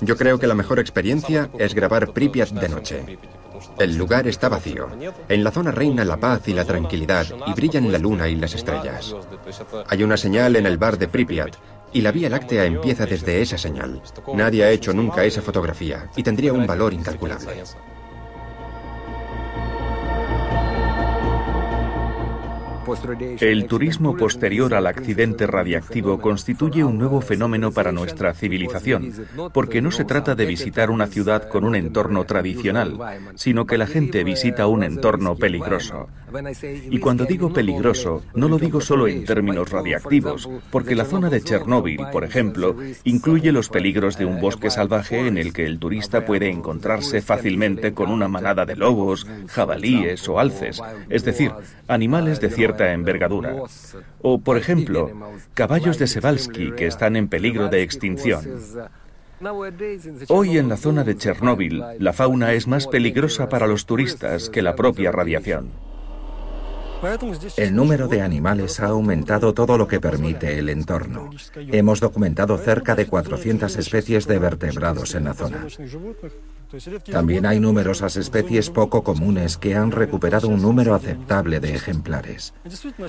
Yo 0.00 0.16
creo 0.16 0.38
que 0.38 0.46
la 0.46 0.54
mejor 0.54 0.78
experiencia 0.80 1.48
es 1.58 1.74
grabar 1.74 2.12
Pripyat 2.12 2.50
de 2.50 2.68
noche. 2.68 3.18
El 3.82 3.96
lugar 3.96 4.28
está 4.28 4.48
vacío. 4.48 4.88
En 5.28 5.42
la 5.42 5.50
zona 5.50 5.72
reina 5.72 6.04
la 6.04 6.16
paz 6.16 6.46
y 6.46 6.54
la 6.54 6.64
tranquilidad 6.64 7.26
y 7.48 7.52
brillan 7.52 7.90
la 7.90 7.98
luna 7.98 8.28
y 8.28 8.36
las 8.36 8.54
estrellas. 8.54 9.12
Hay 9.88 10.04
una 10.04 10.16
señal 10.16 10.54
en 10.54 10.66
el 10.66 10.78
bar 10.78 10.96
de 10.96 11.08
Pripyat 11.08 11.56
y 11.92 12.00
la 12.00 12.12
Vía 12.12 12.30
Láctea 12.30 12.64
empieza 12.64 13.06
desde 13.06 13.42
esa 13.42 13.58
señal. 13.58 14.00
Nadie 14.34 14.62
ha 14.62 14.70
hecho 14.70 14.92
nunca 14.92 15.24
esa 15.24 15.42
fotografía 15.42 16.08
y 16.14 16.22
tendría 16.22 16.52
un 16.52 16.64
valor 16.64 16.94
incalculable. 16.94 17.64
El 23.40 23.66
turismo 23.66 24.16
posterior 24.16 24.74
al 24.74 24.86
accidente 24.86 25.46
radiactivo 25.46 26.20
constituye 26.20 26.84
un 26.84 26.98
nuevo 26.98 27.20
fenómeno 27.20 27.72
para 27.72 27.92
nuestra 27.92 28.34
civilización, 28.34 29.12
porque 29.52 29.80
no 29.80 29.90
se 29.90 30.04
trata 30.04 30.34
de 30.34 30.46
visitar 30.46 30.90
una 30.90 31.06
ciudad 31.06 31.48
con 31.48 31.64
un 31.64 31.74
entorno 31.74 32.24
tradicional, 32.24 32.98
sino 33.34 33.66
que 33.66 33.78
la 33.78 33.86
gente 33.86 34.24
visita 34.24 34.66
un 34.66 34.82
entorno 34.82 35.36
peligroso. 35.36 36.08
Y 36.90 36.98
cuando 36.98 37.24
digo 37.24 37.52
peligroso, 37.52 38.22
no 38.34 38.48
lo 38.48 38.58
digo 38.58 38.80
solo 38.80 39.08
en 39.08 39.24
términos 39.24 39.70
radiactivos, 39.70 40.48
porque 40.70 40.94
la 40.94 41.04
zona 41.04 41.30
de 41.30 41.42
Chernóbil, 41.42 42.00
por 42.12 42.24
ejemplo, 42.24 42.76
incluye 43.04 43.52
los 43.52 43.68
peligros 43.68 44.16
de 44.16 44.26
un 44.26 44.40
bosque 44.40 44.70
salvaje 44.70 45.26
en 45.26 45.38
el 45.38 45.52
que 45.52 45.66
el 45.66 45.78
turista 45.78 46.24
puede 46.24 46.48
encontrarse 46.48 47.22
fácilmente 47.22 47.92
con 47.92 48.10
una 48.10 48.28
manada 48.28 48.64
de 48.64 48.76
lobos, 48.76 49.26
jabalíes 49.48 50.28
o 50.28 50.38
alces, 50.38 50.80
es 51.08 51.24
decir, 51.24 51.52
animales 51.88 52.40
de 52.40 52.50
cierta 52.50 52.92
envergadura. 52.92 53.54
O, 54.20 54.40
por 54.40 54.56
ejemplo, 54.56 55.10
caballos 55.54 55.98
de 55.98 56.06
Sevalsky 56.06 56.72
que 56.72 56.86
están 56.86 57.16
en 57.16 57.28
peligro 57.28 57.68
de 57.68 57.82
extinción. 57.82 58.44
Hoy 60.28 60.56
en 60.58 60.68
la 60.68 60.76
zona 60.76 61.02
de 61.02 61.16
Chernóbil, 61.16 61.82
la 61.98 62.12
fauna 62.12 62.52
es 62.52 62.68
más 62.68 62.86
peligrosa 62.86 63.48
para 63.48 63.66
los 63.66 63.86
turistas 63.86 64.48
que 64.48 64.62
la 64.62 64.76
propia 64.76 65.10
radiación. 65.10 65.70
El 67.56 67.74
número 67.74 68.06
de 68.06 68.22
animales 68.22 68.78
ha 68.78 68.86
aumentado 68.86 69.52
todo 69.52 69.76
lo 69.76 69.88
que 69.88 70.00
permite 70.00 70.58
el 70.58 70.68
entorno. 70.68 71.30
Hemos 71.56 72.00
documentado 72.00 72.56
cerca 72.58 72.94
de 72.94 73.06
400 73.06 73.76
especies 73.76 74.26
de 74.26 74.38
vertebrados 74.38 75.14
en 75.16 75.24
la 75.24 75.34
zona. 75.34 75.66
También 77.10 77.44
hay 77.44 77.58
numerosas 77.58 78.16
especies 78.16 78.70
poco 78.70 79.02
comunes 79.02 79.56
que 79.56 79.74
han 79.74 79.90
recuperado 79.90 80.48
un 80.48 80.62
número 80.62 80.94
aceptable 80.94 81.60
de 81.60 81.74
ejemplares. 81.74 82.54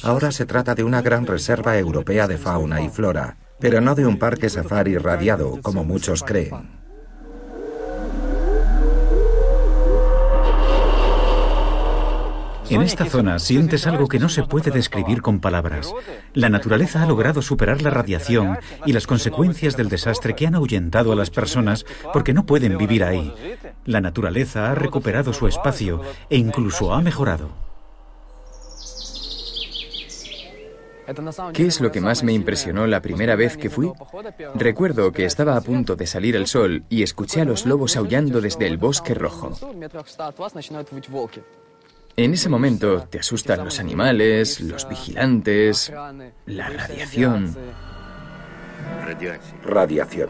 Ahora 0.02 0.32
se 0.32 0.46
trata 0.46 0.74
de 0.76 0.84
una 0.84 1.02
gran 1.02 1.28
reserva 1.28 1.78
europea 1.78 2.28
de 2.28 2.38
fauna 2.38 2.82
y 2.82 2.90
flora, 2.90 3.38
pero 3.60 3.80
no 3.80 3.96
de 3.96 4.06
un 4.06 4.18
parque 4.18 4.50
safari 4.50 4.98
radiado, 4.98 5.60
como 5.62 5.84
muchos 5.84 6.24
creen. 6.24 6.83
En 12.74 12.82
esta 12.82 13.06
zona 13.06 13.38
sientes 13.38 13.86
algo 13.86 14.08
que 14.08 14.18
no 14.18 14.30
se 14.30 14.42
puede 14.42 14.72
describir 14.72 15.22
con 15.22 15.40
palabras. 15.40 15.94
La 16.34 16.50
naturaleza 16.50 17.04
ha 17.04 17.06
logrado 17.06 17.44
superar 17.44 17.84
la 17.84 17.92
radiación 17.92 18.58
y 18.88 18.94
las 18.94 19.06
consecuencias 19.06 19.78
del 19.78 19.90
desastre 19.90 20.34
que 20.34 20.48
han 20.48 20.56
ahuyentado 20.56 21.12
a 21.12 21.16
las 21.16 21.30
personas 21.30 21.86
porque 22.12 22.34
no 22.34 22.48
pueden 22.48 22.80
vivir 22.80 23.04
ahí. 23.04 23.32
La 23.86 24.02
naturaleza 24.02 24.72
ha 24.72 24.76
recuperado 24.76 25.34
su 25.34 25.48
espacio 25.48 26.02
e 26.32 26.38
incluso 26.38 26.96
ha 26.96 27.02
mejorado. 27.02 27.52
¿Qué 31.54 31.68
es 31.68 31.80
lo 31.80 31.92
que 31.92 32.02
más 32.02 32.24
me 32.24 32.34
impresionó 32.34 32.88
la 32.88 33.04
primera 33.04 33.36
vez 33.36 33.56
que 33.56 33.70
fui? 33.70 33.92
Recuerdo 34.56 35.12
que 35.12 35.26
estaba 35.26 35.56
a 35.58 35.62
punto 35.62 35.96
de 35.96 36.08
salir 36.08 36.36
el 36.36 36.48
sol 36.48 36.86
y 36.90 37.04
escuché 37.04 37.42
a 37.42 37.46
los 37.46 37.68
lobos 37.68 37.98
aullando 37.98 38.42
desde 38.42 38.66
el 38.66 38.78
bosque 38.78 39.14
rojo. 39.14 39.52
En 42.16 42.34
ese 42.34 42.48
momento 42.48 43.08
te 43.10 43.20
asustan 43.20 43.66
los 43.66 43.80
animales, 43.80 44.62
los 44.62 44.88
vigilantes, 44.88 45.92
la 46.46 46.70
radiación. 46.70 47.56
Radiación. 49.64 50.30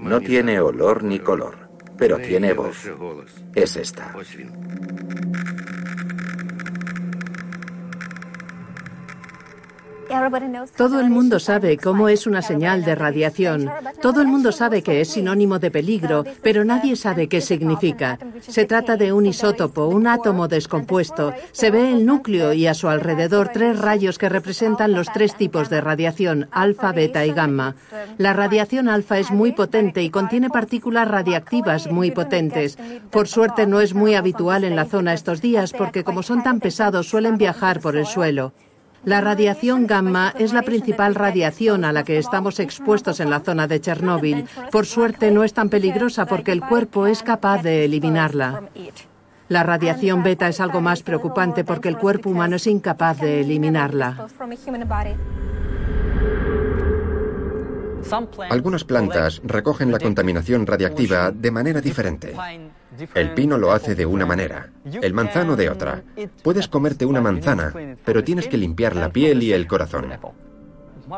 No 0.00 0.20
tiene 0.20 0.60
olor 0.60 1.02
ni 1.02 1.18
color, 1.18 1.70
pero 1.98 2.18
tiene 2.18 2.52
voz. 2.52 2.88
Es 3.54 3.74
esta. 3.76 4.14
Todo 10.76 11.00
el 11.00 11.10
mundo 11.10 11.38
sabe 11.38 11.78
cómo 11.78 12.08
es 12.08 12.26
una 12.26 12.42
señal 12.42 12.84
de 12.84 12.94
radiación. 12.94 13.70
Todo 14.00 14.20
el 14.20 14.28
mundo 14.28 14.52
sabe 14.52 14.82
que 14.82 15.00
es 15.00 15.08
sinónimo 15.08 15.58
de 15.58 15.70
peligro, 15.70 16.24
pero 16.42 16.64
nadie 16.64 16.96
sabe 16.96 17.28
qué 17.28 17.40
significa. 17.40 18.18
Se 18.40 18.64
trata 18.64 18.96
de 18.96 19.12
un 19.12 19.26
isótopo, 19.26 19.86
un 19.86 20.06
átomo 20.06 20.48
descompuesto. 20.48 21.32
Se 21.52 21.70
ve 21.70 21.92
el 21.92 22.04
núcleo 22.04 22.52
y 22.52 22.66
a 22.66 22.74
su 22.74 22.88
alrededor 22.88 23.50
tres 23.52 23.78
rayos 23.78 24.18
que 24.18 24.28
representan 24.28 24.92
los 24.92 25.10
tres 25.12 25.34
tipos 25.36 25.70
de 25.70 25.80
radiación, 25.80 26.48
alfa, 26.50 26.92
beta 26.92 27.24
y 27.24 27.32
gamma. 27.32 27.74
La 28.18 28.32
radiación 28.32 28.88
alfa 28.88 29.18
es 29.18 29.30
muy 29.30 29.52
potente 29.52 30.02
y 30.02 30.10
contiene 30.10 30.50
partículas 30.50 31.08
radiactivas 31.08 31.90
muy 31.90 32.10
potentes. 32.10 32.78
Por 33.10 33.28
suerte 33.28 33.66
no 33.66 33.80
es 33.80 33.94
muy 33.94 34.14
habitual 34.14 34.64
en 34.64 34.76
la 34.76 34.84
zona 34.84 35.14
estos 35.14 35.40
días 35.40 35.72
porque 35.72 36.04
como 36.04 36.22
son 36.22 36.42
tan 36.42 36.60
pesados 36.60 37.08
suelen 37.08 37.38
viajar 37.38 37.80
por 37.80 37.96
el 37.96 38.06
suelo. 38.06 38.52
La 39.04 39.20
radiación 39.20 39.88
gamma 39.88 40.32
es 40.38 40.52
la 40.52 40.62
principal 40.62 41.16
radiación 41.16 41.84
a 41.84 41.92
la 41.92 42.04
que 42.04 42.18
estamos 42.18 42.60
expuestos 42.60 43.18
en 43.18 43.30
la 43.30 43.40
zona 43.40 43.66
de 43.66 43.80
Chernóbil. 43.80 44.46
Por 44.70 44.86
suerte 44.86 45.32
no 45.32 45.42
es 45.42 45.52
tan 45.54 45.68
peligrosa 45.68 46.26
porque 46.26 46.52
el 46.52 46.60
cuerpo 46.60 47.08
es 47.08 47.24
capaz 47.24 47.62
de 47.62 47.84
eliminarla. 47.84 48.62
La 49.48 49.64
radiación 49.64 50.22
beta 50.22 50.48
es 50.48 50.60
algo 50.60 50.80
más 50.80 51.02
preocupante 51.02 51.64
porque 51.64 51.88
el 51.88 51.98
cuerpo 51.98 52.30
humano 52.30 52.56
es 52.56 52.66
incapaz 52.68 53.18
de 53.18 53.40
eliminarla. 53.40 54.28
Algunas 58.50 58.84
plantas 58.84 59.40
recogen 59.44 59.90
la 59.90 59.98
contaminación 59.98 60.64
radiactiva 60.66 61.32
de 61.32 61.50
manera 61.50 61.80
diferente. 61.80 62.34
El 63.14 63.34
pino 63.34 63.58
lo 63.58 63.72
hace 63.72 63.94
de 63.94 64.06
una 64.06 64.26
manera, 64.26 64.70
el 64.84 65.12
manzano 65.12 65.56
de 65.56 65.70
otra. 65.70 66.02
Puedes 66.42 66.68
comerte 66.68 67.06
una 67.06 67.20
manzana, 67.20 67.72
pero 68.04 68.22
tienes 68.22 68.48
que 68.48 68.58
limpiar 68.58 68.96
la 68.96 69.10
piel 69.10 69.42
y 69.42 69.52
el 69.52 69.66
corazón. 69.66 70.10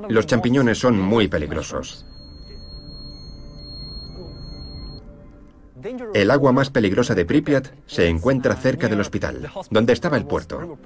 Los 0.09 0.27
champiñones 0.27 0.79
son 0.79 1.01
muy 1.01 1.29
peligrosos. 1.29 2.07
El 6.15 6.31
agua 6.31 6.53
más 6.53 6.71
peligrosa 6.71 7.15
de 7.15 7.27
Pripyat 7.27 7.69
se 7.87 8.09
encuentra 8.09 8.57
cerca 8.57 8.89
del 8.89 9.01
hospital, 9.01 9.51
donde 9.71 9.93
estaba 9.93 10.17
el 10.17 10.25
puerto. 10.25 10.79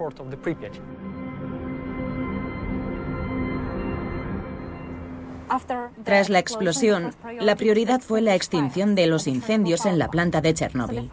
Tras 6.04 6.28
la 6.28 6.38
explosión, 6.38 7.14
la 7.40 7.56
prioridad 7.56 8.00
fue 8.00 8.20
la 8.20 8.34
extinción 8.34 8.94
de 8.94 9.06
los 9.06 9.26
incendios 9.26 9.86
en 9.86 9.98
la 9.98 10.08
planta 10.08 10.40
de 10.40 10.54
Chernóbil. 10.54 11.10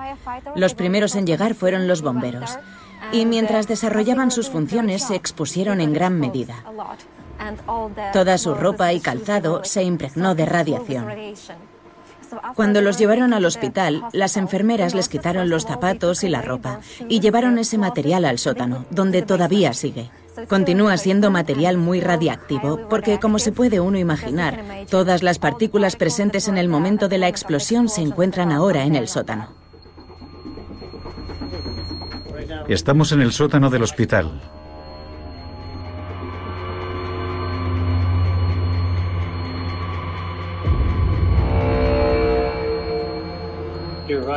Los 0.55 0.73
primeros 0.73 1.15
en 1.15 1.25
llegar 1.25 1.55
fueron 1.55 1.87
los 1.87 2.01
bomberos. 2.01 2.57
Y 3.11 3.25
mientras 3.25 3.67
desarrollaban 3.67 4.31
sus 4.31 4.49
funciones 4.49 5.03
se 5.03 5.15
expusieron 5.15 5.81
en 5.81 5.93
gran 5.93 6.19
medida. 6.19 6.63
Toda 8.13 8.37
su 8.37 8.53
ropa 8.53 8.93
y 8.93 8.99
calzado 8.99 9.63
se 9.63 9.83
impregnó 9.83 10.35
de 10.35 10.45
radiación. 10.45 11.05
Cuando 12.55 12.81
los 12.81 12.97
llevaron 12.97 13.33
al 13.33 13.45
hospital, 13.45 14.03
las 14.11 14.37
enfermeras 14.37 14.95
les 14.95 15.09
quitaron 15.09 15.49
los 15.49 15.65
zapatos 15.65 16.23
y 16.23 16.29
la 16.29 16.41
ropa 16.41 16.79
y 17.07 17.19
llevaron 17.19 17.57
ese 17.57 17.77
material 17.77 18.25
al 18.25 18.39
sótano, 18.39 18.85
donde 18.89 19.21
todavía 19.21 19.73
sigue. 19.73 20.09
Continúa 20.49 20.97
siendo 20.97 21.31
material 21.31 21.77
muy 21.77 22.01
radiactivo 22.01 22.87
porque, 22.89 23.19
como 23.19 23.39
se 23.39 23.51
puede 23.51 23.79
uno 23.79 23.97
imaginar, 23.97 24.63
todas 24.89 25.23
las 25.23 25.39
partículas 25.39 25.95
presentes 25.95 26.47
en 26.47 26.57
el 26.57 26.67
momento 26.67 27.07
de 27.07 27.17
la 27.17 27.27
explosión 27.27 27.89
se 27.89 28.01
encuentran 28.01 28.51
ahora 28.51 28.83
en 28.83 28.95
el 28.95 29.07
sótano. 29.07 29.49
Estamos 32.67 33.11
en 33.11 33.21
el 33.21 33.31
sótano 33.31 33.69
del 33.69 33.83
hospital. 33.83 34.41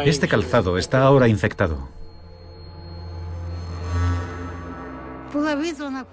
Este 0.05 0.29
calzado 0.29 0.79
está 0.79 1.03
ahora 1.03 1.29
infectado. 1.29 1.89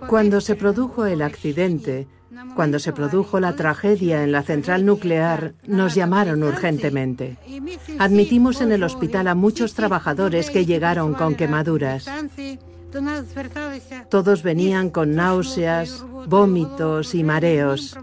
Cuando 0.07 0.41
se 0.41 0.55
produjo 0.55 1.05
el 1.05 1.21
accidente, 1.21 2.07
cuando 2.55 2.79
se 2.79 2.93
produjo 2.93 3.39
la 3.39 3.55
tragedia 3.55 4.23
en 4.23 4.31
la 4.31 4.43
central 4.43 4.85
nuclear, 4.85 5.53
nos 5.65 5.95
llamaron 5.95 6.43
urgentemente. 6.43 7.37
Admitimos 7.99 8.61
en 8.61 8.71
el 8.71 8.83
hospital 8.83 9.27
a 9.27 9.35
muchos 9.35 9.73
trabajadores 9.73 10.49
que 10.49 10.65
llegaron 10.65 11.13
con 11.13 11.35
quemaduras. 11.35 12.09
Todos 14.09 14.43
venían 14.43 14.89
con 14.89 15.15
náuseas, 15.15 16.05
vómitos 16.27 17.13
y 17.15 17.23
mareos. 17.23 17.97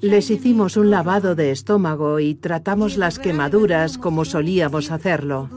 Les 0.00 0.30
hicimos 0.30 0.76
un 0.76 0.90
lavado 0.90 1.34
de 1.34 1.50
estómago 1.50 2.20
y 2.20 2.34
tratamos 2.34 2.96
las 2.96 3.18
quemaduras 3.18 3.98
como 3.98 4.24
solíamos 4.24 4.90
hacerlo. 4.90 5.48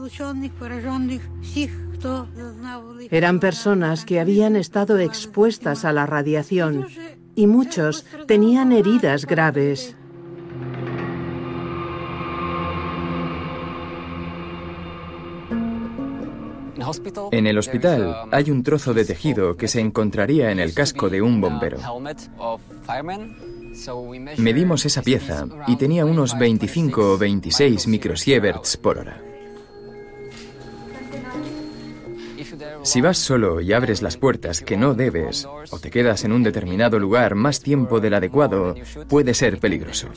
Eran 3.10 3.40
personas 3.40 4.04
que 4.04 4.20
habían 4.20 4.56
estado 4.56 4.98
expuestas 4.98 5.84
a 5.84 5.92
la 5.92 6.06
radiación 6.06 6.86
y 7.34 7.46
muchos 7.46 8.04
tenían 8.26 8.72
heridas 8.72 9.26
graves. 9.26 9.96
En 17.30 17.46
el 17.46 17.58
hospital 17.58 18.28
hay 18.30 18.50
un 18.50 18.62
trozo 18.62 18.94
de 18.94 19.04
tejido 19.04 19.56
que 19.56 19.68
se 19.68 19.80
encontraría 19.80 20.50
en 20.50 20.60
el 20.60 20.74
casco 20.74 21.08
de 21.08 21.22
un 21.22 21.40
bombero. 21.40 21.78
Medimos 24.36 24.84
esa 24.84 25.02
pieza 25.02 25.46
y 25.66 25.76
tenía 25.76 26.04
unos 26.04 26.38
25 26.38 27.12
o 27.12 27.18
26 27.18 27.86
microsieverts 27.86 28.76
por 28.76 28.98
hora. 28.98 29.20
Si 32.82 33.00
vas 33.00 33.18
solo 33.18 33.60
y 33.60 33.72
abres 33.72 34.02
las 34.02 34.16
puertas 34.16 34.60
que 34.60 34.76
no 34.76 34.94
debes, 34.94 35.46
o 35.70 35.78
te 35.78 35.90
quedas 35.90 36.24
en 36.24 36.32
un 36.32 36.42
determinado 36.42 36.98
lugar 36.98 37.34
más 37.34 37.60
tiempo 37.60 38.00
del 38.00 38.14
adecuado, 38.14 38.74
puede 39.08 39.34
ser 39.34 39.58
peligroso. 39.58 40.08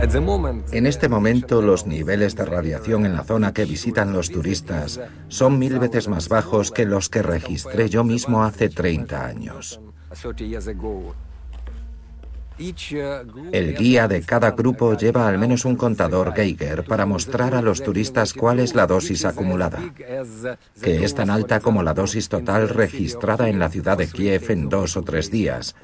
En 0.00 0.86
este 0.86 1.08
momento 1.08 1.60
los 1.60 1.86
niveles 1.86 2.36
de 2.36 2.44
radiación 2.44 3.04
en 3.04 3.14
la 3.14 3.24
zona 3.24 3.52
que 3.52 3.64
visitan 3.64 4.12
los 4.12 4.30
turistas 4.30 5.00
son 5.26 5.58
mil 5.58 5.78
veces 5.80 6.06
más 6.06 6.28
bajos 6.28 6.70
que 6.70 6.84
los 6.84 7.08
que 7.08 7.22
registré 7.22 7.88
yo 7.88 8.04
mismo 8.04 8.44
hace 8.44 8.68
30 8.68 9.26
años. 9.26 9.80
El 13.52 13.74
guía 13.76 14.08
de 14.08 14.22
cada 14.22 14.50
grupo 14.52 14.96
lleva 14.96 15.28
al 15.28 15.38
menos 15.38 15.64
un 15.64 15.76
contador 15.76 16.34
Geiger 16.34 16.84
para 16.84 17.06
mostrar 17.06 17.54
a 17.54 17.62
los 17.62 17.82
turistas 17.82 18.32
cuál 18.32 18.58
es 18.58 18.74
la 18.74 18.86
dosis 18.86 19.24
acumulada, 19.24 19.80
que 20.82 21.04
es 21.04 21.14
tan 21.14 21.30
alta 21.30 21.60
como 21.60 21.82
la 21.82 21.94
dosis 21.94 22.28
total 22.28 22.68
registrada 22.68 23.48
en 23.48 23.58
la 23.58 23.68
ciudad 23.68 23.96
de 23.96 24.08
Kiev 24.08 24.50
en 24.50 24.68
dos 24.68 24.96
o 24.96 25.02
tres 25.02 25.30
días, 25.30 25.76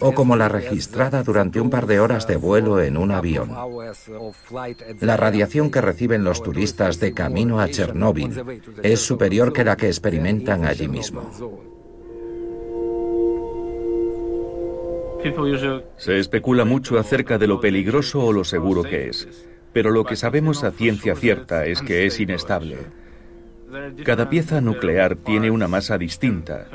o 0.00 0.12
como 0.12 0.36
la 0.36 0.48
registrada 0.48 1.22
durante 1.22 1.60
un 1.60 1.70
par 1.70 1.86
de 1.86 2.00
horas 2.00 2.26
de 2.26 2.36
vuelo 2.36 2.80
en 2.80 2.96
un 2.96 3.10
avión. 3.10 3.50
La 5.00 5.16
radiación 5.16 5.70
que 5.70 5.80
reciben 5.80 6.24
los 6.24 6.42
turistas 6.42 7.00
de 7.00 7.12
camino 7.12 7.60
a 7.60 7.68
Chernóbil 7.68 8.62
es 8.82 9.00
superior 9.00 9.52
que 9.52 9.64
la 9.64 9.76
que 9.76 9.88
experimentan 9.88 10.64
allí 10.64 10.88
mismo. 10.88 11.30
Se 15.96 16.18
especula 16.18 16.64
mucho 16.64 16.98
acerca 16.98 17.38
de 17.38 17.46
lo 17.46 17.60
peligroso 17.60 18.24
o 18.24 18.32
lo 18.32 18.44
seguro 18.44 18.82
que 18.82 19.08
es, 19.08 19.46
pero 19.72 19.90
lo 19.90 20.04
que 20.04 20.16
sabemos 20.16 20.64
a 20.64 20.72
ciencia 20.72 21.14
cierta 21.14 21.66
es 21.66 21.80
que 21.82 22.06
es 22.06 22.20
inestable. 22.20 22.78
Cada 24.04 24.28
pieza 24.28 24.60
nuclear 24.60 25.16
tiene 25.16 25.50
una 25.50 25.66
masa 25.66 25.96
distinta 25.96 26.66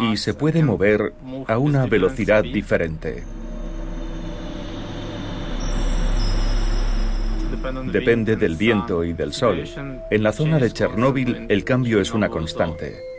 y 0.00 0.16
se 0.16 0.34
puede 0.34 0.62
mover 0.62 1.12
a 1.48 1.58
una 1.58 1.86
velocidad 1.86 2.44
diferente. 2.44 3.24
Depende 7.90 8.36
del 8.36 8.56
viento 8.56 9.02
y 9.04 9.12
del 9.12 9.32
sol. 9.32 9.64
En 10.10 10.22
la 10.22 10.32
zona 10.32 10.58
de 10.58 10.70
Chernóbil 10.70 11.46
el 11.48 11.64
cambio 11.64 12.00
es 12.00 12.12
una 12.12 12.28
constante. 12.28 13.13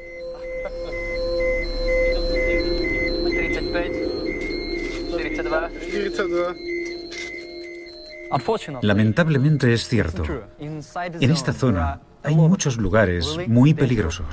Lamentablemente 8.81 9.73
es 9.73 9.88
cierto. 9.88 10.23
En 10.60 11.31
esta 11.31 11.53
zona 11.53 12.01
hay 12.23 12.36
muchos 12.36 12.77
lugares 12.77 13.38
muy 13.47 13.73
peligrosos. 13.73 14.25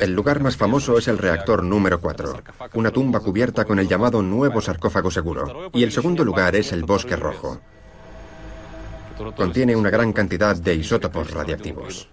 El 0.00 0.12
lugar 0.12 0.40
más 0.40 0.56
famoso 0.56 0.98
es 0.98 1.06
el 1.06 1.18
reactor 1.18 1.62
número 1.62 2.00
4, 2.00 2.42
una 2.74 2.90
tumba 2.90 3.20
cubierta 3.20 3.64
con 3.64 3.78
el 3.78 3.86
llamado 3.86 4.20
nuevo 4.20 4.60
sarcófago 4.60 5.10
seguro. 5.10 5.70
Y 5.72 5.84
el 5.84 5.92
segundo 5.92 6.24
lugar 6.24 6.56
es 6.56 6.72
el 6.72 6.82
bosque 6.82 7.14
rojo. 7.14 7.60
Contiene 9.36 9.76
una 9.76 9.90
gran 9.90 10.12
cantidad 10.12 10.56
de 10.56 10.74
isótopos 10.74 11.30
radiactivos. 11.30 12.08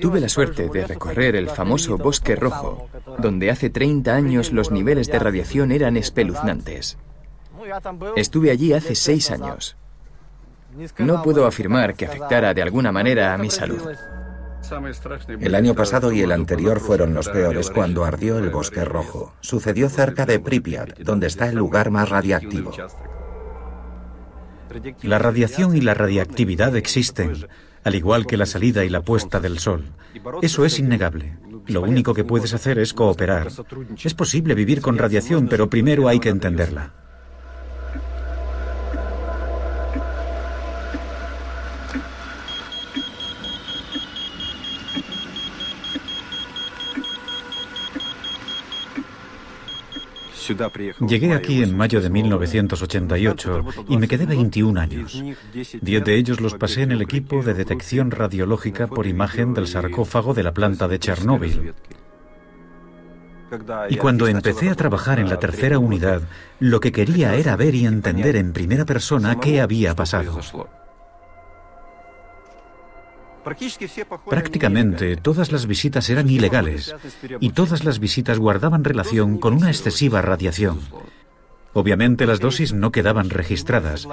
Tuve 0.00 0.20
la 0.20 0.28
suerte 0.28 0.68
de 0.68 0.86
recorrer 0.86 1.36
el 1.36 1.48
famoso 1.48 1.98
Bosque 1.98 2.36
Rojo, 2.36 2.88
donde 3.18 3.50
hace 3.50 3.70
30 3.70 4.14
años 4.14 4.52
los 4.52 4.70
niveles 4.70 5.08
de 5.08 5.18
radiación 5.18 5.72
eran 5.72 5.96
espeluznantes. 5.96 6.98
Estuve 8.16 8.50
allí 8.50 8.72
hace 8.72 8.94
seis 8.94 9.30
años. 9.30 9.76
No 10.98 11.22
puedo 11.22 11.46
afirmar 11.46 11.94
que 11.94 12.06
afectara 12.06 12.54
de 12.54 12.62
alguna 12.62 12.92
manera 12.92 13.34
a 13.34 13.38
mi 13.38 13.50
salud. 13.50 13.82
El 15.40 15.54
año 15.54 15.74
pasado 15.74 16.12
y 16.12 16.22
el 16.22 16.32
anterior 16.32 16.80
fueron 16.80 17.14
los 17.14 17.28
peores 17.28 17.70
cuando 17.70 18.04
ardió 18.04 18.38
el 18.38 18.50
bosque 18.50 18.84
rojo. 18.84 19.34
Sucedió 19.40 19.88
cerca 19.88 20.24
de 20.24 20.38
Pripyat, 20.38 21.00
donde 21.00 21.26
está 21.26 21.48
el 21.48 21.56
lugar 21.56 21.90
más 21.90 22.08
radiactivo. 22.08 22.72
La 25.02 25.18
radiación 25.18 25.76
y 25.76 25.80
la 25.80 25.94
radiactividad 25.94 26.76
existen, 26.76 27.46
al 27.84 27.94
igual 27.94 28.26
que 28.26 28.36
la 28.36 28.46
salida 28.46 28.84
y 28.84 28.88
la 28.88 29.02
puesta 29.02 29.40
del 29.40 29.58
sol. 29.58 29.84
Eso 30.40 30.64
es 30.64 30.78
innegable. 30.78 31.36
Lo 31.66 31.82
único 31.82 32.14
que 32.14 32.24
puedes 32.24 32.54
hacer 32.54 32.78
es 32.78 32.92
cooperar. 32.92 33.48
Es 34.02 34.14
posible 34.14 34.54
vivir 34.54 34.80
con 34.80 34.98
radiación, 34.98 35.48
pero 35.48 35.70
primero 35.70 36.08
hay 36.08 36.18
que 36.20 36.28
entenderla. 36.28 37.01
Llegué 51.06 51.32
aquí 51.32 51.62
en 51.62 51.76
mayo 51.76 52.00
de 52.00 52.10
1988 52.10 53.64
y 53.88 53.96
me 53.96 54.08
quedé 54.08 54.26
21 54.26 54.80
años. 54.80 55.22
Diez 55.80 56.04
de 56.04 56.16
ellos 56.16 56.40
los 56.40 56.54
pasé 56.54 56.82
en 56.82 56.92
el 56.92 57.02
equipo 57.02 57.42
de 57.42 57.54
detección 57.54 58.10
radiológica 58.10 58.86
por 58.86 59.06
imagen 59.06 59.54
del 59.54 59.66
sarcófago 59.66 60.34
de 60.34 60.42
la 60.42 60.52
planta 60.52 60.88
de 60.88 60.98
Chernóbil. 60.98 61.74
Y 63.90 63.96
cuando 63.96 64.26
empecé 64.26 64.70
a 64.70 64.74
trabajar 64.74 65.18
en 65.18 65.28
la 65.28 65.38
tercera 65.38 65.78
unidad, 65.78 66.22
lo 66.58 66.80
que 66.80 66.92
quería 66.92 67.34
era 67.34 67.56
ver 67.56 67.74
y 67.74 67.86
entender 67.86 68.36
en 68.36 68.52
primera 68.52 68.86
persona 68.86 69.38
qué 69.40 69.60
había 69.60 69.94
pasado. 69.94 70.40
Prácticamente 74.28 75.16
todas 75.16 75.52
las 75.52 75.66
visitas 75.66 76.08
eran 76.10 76.28
ilegales 76.28 76.94
y 77.40 77.50
todas 77.50 77.84
las 77.84 77.98
visitas 77.98 78.38
guardaban 78.38 78.84
relación 78.84 79.38
con 79.38 79.54
una 79.54 79.68
excesiva 79.68 80.22
radiación. 80.22 80.80
Obviamente 81.74 82.26
las 82.26 82.40
dosis 82.40 82.72
no 82.72 82.92
quedaban 82.92 83.30
registradas. 83.30 84.06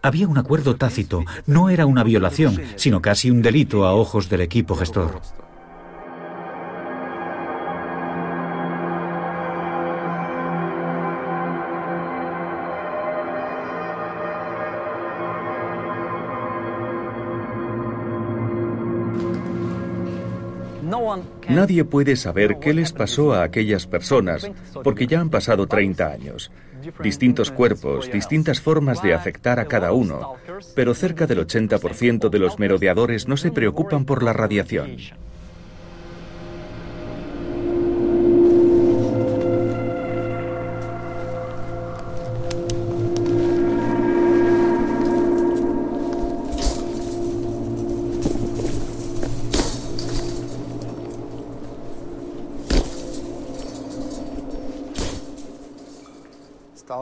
Había 0.00 0.28
un 0.28 0.38
acuerdo 0.38 0.76
tácito, 0.76 1.24
no 1.46 1.70
era 1.70 1.86
una 1.86 2.04
violación, 2.04 2.60
sino 2.76 3.02
casi 3.02 3.30
un 3.30 3.42
delito 3.42 3.84
a 3.84 3.94
ojos 3.94 4.28
del 4.28 4.40
equipo 4.40 4.74
gestor. 4.76 5.20
Nadie 21.48 21.84
puede 21.84 22.16
saber 22.16 22.58
qué 22.60 22.74
les 22.74 22.92
pasó 22.92 23.32
a 23.32 23.42
aquellas 23.42 23.86
personas 23.86 24.50
porque 24.84 25.06
ya 25.06 25.20
han 25.20 25.30
pasado 25.30 25.66
30 25.66 26.06
años. 26.06 26.50
Distintos 27.02 27.50
cuerpos, 27.50 28.10
distintas 28.12 28.60
formas 28.60 29.02
de 29.02 29.14
afectar 29.14 29.58
a 29.58 29.66
cada 29.66 29.92
uno, 29.92 30.34
pero 30.74 30.94
cerca 30.94 31.26
del 31.26 31.46
80% 31.46 32.28
de 32.28 32.38
los 32.38 32.58
merodeadores 32.58 33.28
no 33.28 33.36
se 33.36 33.50
preocupan 33.50 34.04
por 34.04 34.22
la 34.22 34.32
radiación. 34.32 34.96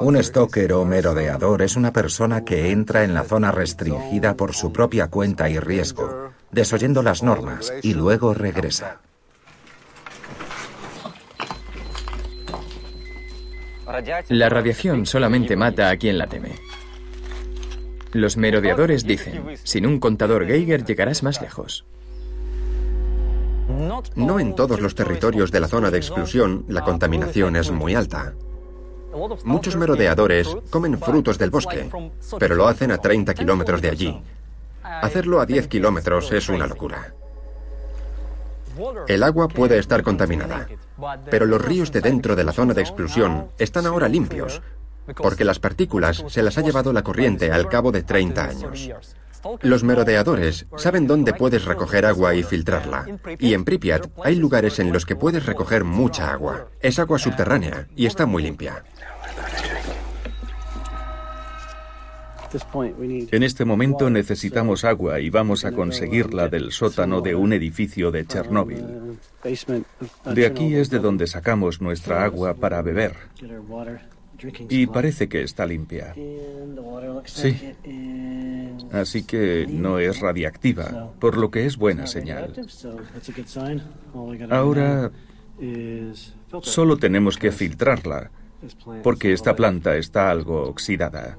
Un 0.06 0.22
stalker 0.22 0.72
o 0.74 0.84
merodeador 0.84 1.62
es 1.62 1.74
una 1.74 1.92
persona 1.92 2.44
que 2.44 2.70
entra 2.70 3.02
en 3.02 3.12
la 3.12 3.24
zona 3.24 3.50
restringida 3.50 4.36
por 4.36 4.54
su 4.54 4.72
propia 4.72 5.08
cuenta 5.08 5.50
y 5.50 5.58
riesgo, 5.58 6.30
desoyendo 6.52 7.02
las 7.02 7.24
normas, 7.24 7.72
y 7.82 7.94
luego 7.94 8.32
regresa. 8.32 9.00
La 14.28 14.48
radiación 14.48 15.06
solamente 15.06 15.56
mata 15.56 15.90
a 15.90 15.96
quien 15.96 16.18
la 16.18 16.28
teme. 16.28 16.52
Los 18.12 18.36
merodeadores 18.36 19.02
dicen, 19.02 19.56
sin 19.64 19.86
un 19.86 19.98
contador 19.98 20.46
Geiger 20.46 20.84
llegarás 20.84 21.24
más 21.24 21.42
lejos. 21.42 21.84
No 24.14 24.38
en 24.38 24.54
todos 24.54 24.80
los 24.80 24.94
territorios 24.94 25.50
de 25.50 25.58
la 25.58 25.66
zona 25.66 25.90
de 25.90 25.98
exclusión 25.98 26.64
la 26.68 26.82
contaminación 26.82 27.56
es 27.56 27.72
muy 27.72 27.96
alta. 27.96 28.34
Muchos 29.44 29.76
merodeadores 29.76 30.48
comen 30.70 30.98
frutos 30.98 31.38
del 31.38 31.50
bosque, 31.50 31.90
pero 32.38 32.54
lo 32.54 32.68
hacen 32.68 32.90
a 32.90 32.98
30 32.98 33.34
kilómetros 33.34 33.80
de 33.80 33.90
allí. 33.90 34.22
Hacerlo 34.82 35.40
a 35.40 35.46
10 35.46 35.68
kilómetros 35.68 36.32
es 36.32 36.48
una 36.48 36.66
locura. 36.66 37.14
El 39.08 39.22
agua 39.22 39.48
puede 39.48 39.78
estar 39.78 40.02
contaminada, 40.02 40.68
pero 41.30 41.46
los 41.46 41.64
ríos 41.64 41.92
de 41.92 42.00
dentro 42.00 42.36
de 42.36 42.44
la 42.44 42.52
zona 42.52 42.74
de 42.74 42.82
exclusión 42.82 43.48
están 43.58 43.86
ahora 43.86 44.08
limpios, 44.08 44.60
porque 45.16 45.44
las 45.44 45.58
partículas 45.58 46.24
se 46.28 46.42
las 46.42 46.58
ha 46.58 46.62
llevado 46.62 46.92
la 46.92 47.02
corriente 47.02 47.50
al 47.50 47.68
cabo 47.68 47.92
de 47.92 48.02
30 48.02 48.44
años. 48.44 48.90
Los 49.62 49.84
merodeadores 49.84 50.66
saben 50.76 51.06
dónde 51.06 51.32
puedes 51.32 51.64
recoger 51.64 52.06
agua 52.06 52.34
y 52.34 52.42
filtrarla. 52.42 53.06
Y 53.38 53.54
en 53.54 53.64
Pripyat 53.64 54.08
hay 54.24 54.36
lugares 54.36 54.78
en 54.78 54.92
los 54.92 55.06
que 55.06 55.16
puedes 55.16 55.46
recoger 55.46 55.84
mucha 55.84 56.32
agua. 56.32 56.68
Es 56.80 56.98
agua 56.98 57.18
subterránea 57.18 57.88
y 57.96 58.06
está 58.06 58.26
muy 58.26 58.42
limpia. 58.42 58.84
En 63.32 63.42
este 63.42 63.64
momento 63.64 64.08
necesitamos 64.08 64.84
agua 64.84 65.20
y 65.20 65.30
vamos 65.30 65.64
a 65.64 65.72
conseguirla 65.72 66.48
del 66.48 66.72
sótano 66.72 67.20
de 67.20 67.34
un 67.34 67.52
edificio 67.52 68.10
de 68.10 68.26
Chernóbil. 68.26 69.18
De 70.24 70.46
aquí 70.46 70.74
es 70.74 70.90
de 70.90 70.98
donde 70.98 71.26
sacamos 71.26 71.80
nuestra 71.80 72.24
agua 72.24 72.54
para 72.54 72.82
beber. 72.82 73.14
Y 74.68 74.86
parece 74.86 75.28
que 75.28 75.42
está 75.42 75.66
limpia. 75.66 76.14
Sí. 77.24 77.74
Así 78.92 79.24
que 79.24 79.66
no 79.68 79.98
es 79.98 80.20
radiactiva, 80.20 81.12
por 81.18 81.36
lo 81.36 81.50
que 81.50 81.66
es 81.66 81.76
buena 81.76 82.06
señal. 82.06 82.52
Ahora 84.50 85.10
solo 86.62 86.96
tenemos 86.96 87.36
que 87.36 87.52
filtrarla, 87.52 88.30
porque 89.02 89.32
esta 89.32 89.56
planta 89.56 89.96
está 89.96 90.30
algo 90.30 90.62
oxidada. 90.62 91.38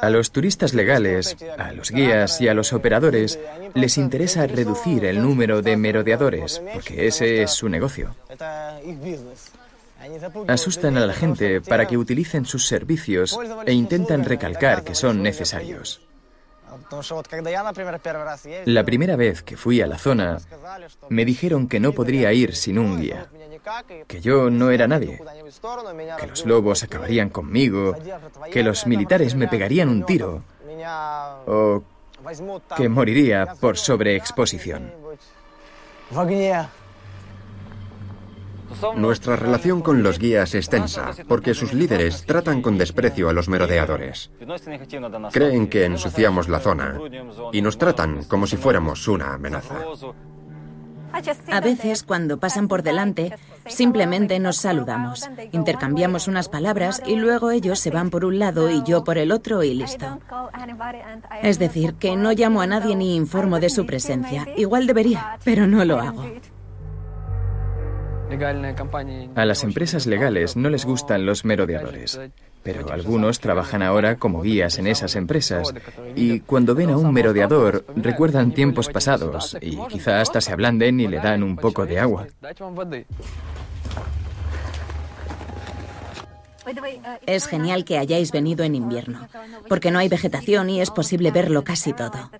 A 0.00 0.10
los 0.10 0.30
turistas 0.30 0.74
legales, 0.74 1.36
a 1.58 1.72
los 1.72 1.90
guías 1.90 2.40
y 2.40 2.48
a 2.48 2.54
los 2.54 2.72
operadores 2.72 3.38
les 3.74 3.98
interesa 3.98 4.46
reducir 4.46 5.04
el 5.04 5.22
número 5.22 5.62
de 5.62 5.76
merodeadores, 5.76 6.62
porque 6.72 7.06
ese 7.06 7.42
es 7.42 7.50
su 7.52 7.68
negocio. 7.68 8.14
Asustan 10.46 10.96
a 10.96 11.06
la 11.06 11.12
gente 11.12 11.60
para 11.60 11.86
que 11.86 11.96
utilicen 11.96 12.46
sus 12.46 12.66
servicios 12.66 13.38
e 13.66 13.72
intentan 13.72 14.24
recalcar 14.24 14.84
que 14.84 14.94
son 14.94 15.22
necesarios. 15.22 16.00
La 18.64 18.84
primera 18.84 19.16
vez 19.16 19.42
que 19.42 19.56
fui 19.56 19.80
a 19.80 19.86
la 19.86 19.98
zona, 19.98 20.38
me 21.08 21.24
dijeron 21.24 21.68
que 21.68 21.80
no 21.80 21.92
podría 21.92 22.32
ir 22.32 22.54
sin 22.54 22.78
un 22.78 23.00
guía, 23.00 23.28
que 24.06 24.20
yo 24.20 24.50
no 24.50 24.70
era 24.70 24.86
nadie, 24.86 25.20
que 26.18 26.26
los 26.26 26.46
lobos 26.46 26.82
acabarían 26.82 27.30
conmigo, 27.30 27.96
que 28.50 28.62
los 28.62 28.86
militares 28.86 29.34
me 29.34 29.48
pegarían 29.48 29.88
un 29.88 30.04
tiro 30.04 30.42
o 31.46 31.82
que 32.76 32.88
moriría 32.88 33.54
por 33.60 33.76
sobreexposición. 33.76 34.92
Nuestra 38.96 39.36
relación 39.36 39.82
con 39.82 40.02
los 40.02 40.18
guías 40.18 40.54
es 40.54 40.68
tensa, 40.68 41.12
porque 41.26 41.54
sus 41.54 41.72
líderes 41.72 42.24
tratan 42.24 42.62
con 42.62 42.78
desprecio 42.78 43.28
a 43.28 43.32
los 43.32 43.48
merodeadores. 43.48 44.30
Creen 45.32 45.68
que 45.68 45.84
ensuciamos 45.84 46.48
la 46.48 46.60
zona 46.60 46.98
y 47.52 47.62
nos 47.62 47.78
tratan 47.78 48.24
como 48.24 48.46
si 48.46 48.56
fuéramos 48.56 49.06
una 49.08 49.34
amenaza. 49.34 49.76
A 51.50 51.60
veces, 51.60 52.02
cuando 52.02 52.38
pasan 52.38 52.68
por 52.68 52.82
delante, 52.82 53.34
simplemente 53.66 54.38
nos 54.38 54.58
saludamos, 54.58 55.28
intercambiamos 55.52 56.28
unas 56.28 56.48
palabras 56.48 57.02
y 57.06 57.16
luego 57.16 57.50
ellos 57.50 57.78
se 57.78 57.90
van 57.90 58.10
por 58.10 58.24
un 58.24 58.38
lado 58.38 58.70
y 58.70 58.82
yo 58.84 59.04
por 59.04 59.18
el 59.18 59.32
otro 59.32 59.62
y 59.62 59.74
listo. 59.74 60.18
Es 61.42 61.58
decir, 61.58 61.94
que 61.94 62.14
no 62.16 62.32
llamo 62.32 62.60
a 62.60 62.66
nadie 62.66 62.94
ni 62.94 63.16
informo 63.16 63.58
de 63.58 63.70
su 63.70 63.86
presencia. 63.86 64.46
Igual 64.56 64.86
debería, 64.86 65.38
pero 65.44 65.66
no 65.66 65.84
lo 65.84 65.98
hago. 65.98 66.24
A 69.34 69.44
las 69.44 69.64
empresas 69.64 70.06
legales 70.06 70.56
no 70.56 70.68
les 70.68 70.84
gustan 70.84 71.24
los 71.24 71.44
merodeadores, 71.44 72.20
pero 72.62 72.92
algunos 72.92 73.40
trabajan 73.40 73.82
ahora 73.82 74.16
como 74.16 74.42
guías 74.42 74.78
en 74.78 74.86
esas 74.86 75.16
empresas 75.16 75.72
y 76.14 76.40
cuando 76.40 76.74
ven 76.74 76.90
a 76.90 76.96
un 76.96 77.12
merodeador 77.12 77.84
recuerdan 77.96 78.52
tiempos 78.52 78.88
pasados 78.88 79.56
y 79.60 79.78
quizá 79.88 80.20
hasta 80.20 80.40
se 80.40 80.52
ablanden 80.52 81.00
y 81.00 81.08
le 81.08 81.18
dan 81.18 81.42
un 81.42 81.56
poco 81.56 81.86
de 81.86 81.98
agua. 81.98 82.26
Es 87.26 87.46
genial 87.46 87.84
que 87.84 87.98
hayáis 87.98 88.30
venido 88.30 88.64
en 88.64 88.74
invierno, 88.74 89.26
porque 89.68 89.90
no 89.90 89.98
hay 89.98 90.08
vegetación 90.08 90.68
y 90.70 90.80
es 90.80 90.90
posible 90.90 91.30
verlo 91.30 91.64
casi 91.64 91.92
todo. 91.92 92.30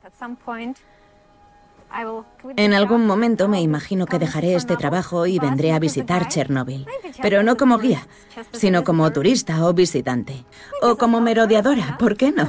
En 2.57 2.75
algún 2.75 3.07
momento 3.07 3.49
me 3.49 3.61
imagino 3.61 4.07
que 4.07 4.19
dejaré 4.19 4.55
este 4.55 4.77
trabajo 4.77 5.27
y 5.27 5.39
vendré 5.39 5.73
a 5.73 5.79
visitar 5.79 6.29
Chernóbil, 6.29 6.87
pero 7.23 7.43
no 7.43 7.57
como 7.57 7.79
guía, 7.79 8.07
sino 8.53 8.85
como 8.85 9.11
turista 9.13 9.65
o 9.65 9.73
visitante, 9.73 10.45
o 10.83 10.97
como 10.97 11.21
merodeadora, 11.21 11.97
¿por 11.99 12.17
qué 12.17 12.33
no? 12.33 12.49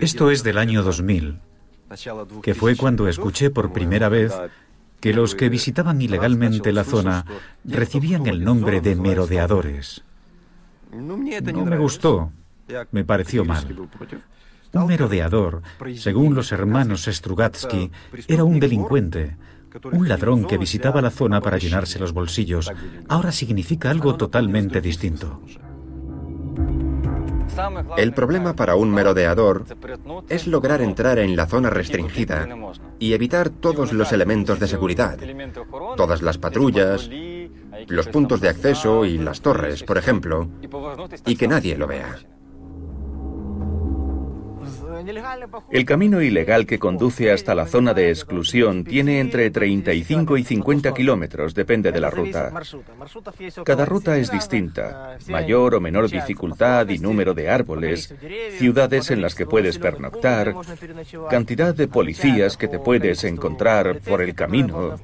Esto 0.00 0.30
es 0.30 0.42
del 0.42 0.58
año 0.58 0.82
2000, 0.82 1.38
que 2.42 2.54
fue 2.54 2.76
cuando 2.76 3.08
escuché 3.08 3.50
por 3.50 3.72
primera 3.72 4.08
vez 4.08 4.32
que 5.00 5.12
los 5.12 5.34
que 5.34 5.48
visitaban 5.48 6.00
ilegalmente 6.00 6.72
la 6.72 6.84
zona 6.84 7.26
recibían 7.64 8.26
el 8.26 8.42
nombre 8.42 8.80
de 8.80 8.96
merodeadores. 8.96 10.02
No 10.92 11.16
me 11.16 11.76
gustó, 11.76 12.32
me 12.90 13.04
pareció 13.04 13.44
mal. 13.44 13.66
Un 14.74 14.86
merodeador, 14.86 15.62
según 15.96 16.34
los 16.34 16.52
hermanos 16.52 17.04
Strugatsky, 17.04 17.90
era 18.28 18.44
un 18.44 18.58
delincuente, 18.58 19.36
un 19.92 20.08
ladrón 20.08 20.46
que 20.46 20.58
visitaba 20.58 21.00
la 21.00 21.10
zona 21.10 21.40
para 21.40 21.58
llenarse 21.58 21.98
los 21.98 22.12
bolsillos. 22.12 22.72
Ahora 23.08 23.32
significa 23.32 23.90
algo 23.90 24.16
totalmente 24.16 24.80
distinto. 24.80 25.40
El 27.96 28.12
problema 28.12 28.56
para 28.56 28.74
un 28.74 28.90
merodeador 28.90 29.64
es 30.28 30.46
lograr 30.48 30.82
entrar 30.82 31.18
en 31.18 31.36
la 31.36 31.46
zona 31.46 31.70
restringida 31.70 32.48
y 32.98 33.12
evitar 33.12 33.50
todos 33.50 33.92
los 33.92 34.12
elementos 34.12 34.58
de 34.58 34.66
seguridad, 34.66 35.18
todas 35.96 36.22
las 36.22 36.38
patrullas, 36.38 37.08
los 37.86 38.08
puntos 38.08 38.40
de 38.40 38.48
acceso 38.48 39.04
y 39.04 39.18
las 39.18 39.40
torres, 39.40 39.84
por 39.84 39.98
ejemplo, 39.98 40.48
y 41.26 41.36
que 41.36 41.46
nadie 41.48 41.76
lo 41.76 41.86
vea. 41.86 42.16
El 45.70 45.84
camino 45.84 46.22
ilegal 46.22 46.66
que 46.66 46.78
conduce 46.78 47.30
hasta 47.30 47.54
la 47.54 47.66
zona 47.66 47.94
de 47.94 48.10
exclusión 48.10 48.84
tiene 48.84 49.20
entre 49.20 49.50
35 49.50 50.36
y 50.36 50.44
50 50.44 50.94
kilómetros, 50.94 51.54
depende 51.54 51.92
de 51.92 52.00
la 52.00 52.10
ruta. 52.10 52.52
Cada 53.64 53.84
ruta 53.84 54.16
es 54.16 54.30
distinta, 54.30 55.18
mayor 55.28 55.74
o 55.74 55.80
menor 55.80 56.08
dificultad 56.10 56.88
y 56.88 56.98
número 56.98 57.34
de 57.34 57.50
árboles, 57.50 58.14
ciudades 58.58 59.10
en 59.10 59.20
las 59.20 59.34
que 59.34 59.46
puedes 59.46 59.78
pernoctar, 59.78 60.54
cantidad 61.28 61.74
de 61.74 61.88
policías 61.88 62.56
que 62.56 62.68
te 62.68 62.78
puedes 62.78 63.24
encontrar 63.24 64.00
por 64.00 64.22
el 64.22 64.34
camino. 64.34 64.96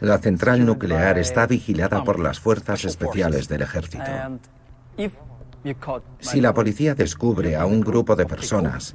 La 0.00 0.18
central 0.18 0.66
nuclear 0.66 1.18
está 1.18 1.46
vigilada 1.46 2.04
por 2.04 2.20
las 2.20 2.40
fuerzas 2.40 2.84
especiales 2.84 3.48
del 3.48 3.62
ejército. 3.62 4.04
Si 6.20 6.40
la 6.40 6.54
policía 6.54 6.94
descubre 6.94 7.56
a 7.56 7.66
un 7.66 7.80
grupo 7.80 8.16
de 8.16 8.26
personas, 8.26 8.94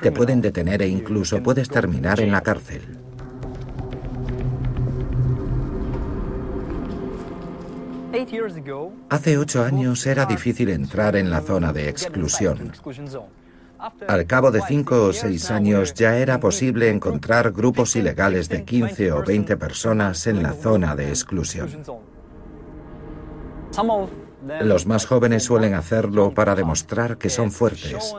te 0.00 0.12
pueden 0.12 0.40
detener 0.40 0.82
e 0.82 0.88
incluso 0.88 1.42
puedes 1.42 1.68
terminar 1.68 2.20
en 2.20 2.32
la 2.32 2.40
cárcel. 2.40 2.82
Hace 9.08 9.38
ocho 9.38 9.64
años 9.64 10.06
era 10.06 10.26
difícil 10.26 10.68
entrar 10.68 11.16
en 11.16 11.30
la 11.30 11.40
zona 11.40 11.72
de 11.72 11.88
exclusión. 11.88 12.72
Al 14.06 14.26
cabo 14.26 14.50
de 14.50 14.60
cinco 14.62 15.06
o 15.06 15.12
seis 15.12 15.50
años 15.50 15.94
ya 15.94 16.16
era 16.16 16.38
posible 16.38 16.88
encontrar 16.88 17.50
grupos 17.50 17.96
ilegales 17.96 18.48
de 18.48 18.64
15 18.64 19.12
o 19.12 19.24
20 19.24 19.56
personas 19.56 20.26
en 20.26 20.42
la 20.42 20.52
zona 20.52 20.94
de 20.94 21.08
exclusión. 21.08 21.68
Los 24.60 24.86
más 24.86 25.06
jóvenes 25.06 25.44
suelen 25.44 25.74
hacerlo 25.74 26.32
para 26.32 26.54
demostrar 26.54 27.18
que 27.18 27.30
son 27.30 27.50
fuertes, 27.50 28.14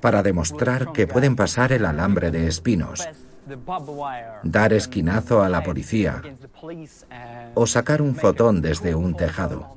para 0.00 0.22
demostrar 0.22 0.92
que 0.92 1.06
pueden 1.06 1.36
pasar 1.36 1.72
el 1.72 1.86
alambre 1.86 2.30
de 2.30 2.46
espinos, 2.46 3.08
dar 4.42 4.72
esquinazo 4.72 5.42
a 5.42 5.48
la 5.48 5.62
policía 5.62 6.22
o 7.54 7.66
sacar 7.66 8.02
un 8.02 8.14
fotón 8.14 8.60
desde 8.60 8.94
un 8.94 9.14
tejado. 9.14 9.76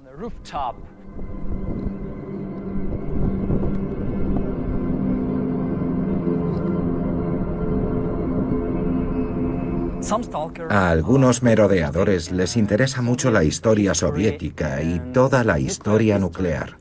A 10.69 10.89
algunos 10.89 11.43
merodeadores 11.43 12.31
les 12.31 12.55
interesa 12.57 13.01
mucho 13.01 13.31
la 13.31 13.43
historia 13.43 13.93
soviética 13.93 14.81
y 14.81 14.99
toda 15.11 15.43
la 15.43 15.59
historia 15.59 16.19
nuclear. 16.19 16.77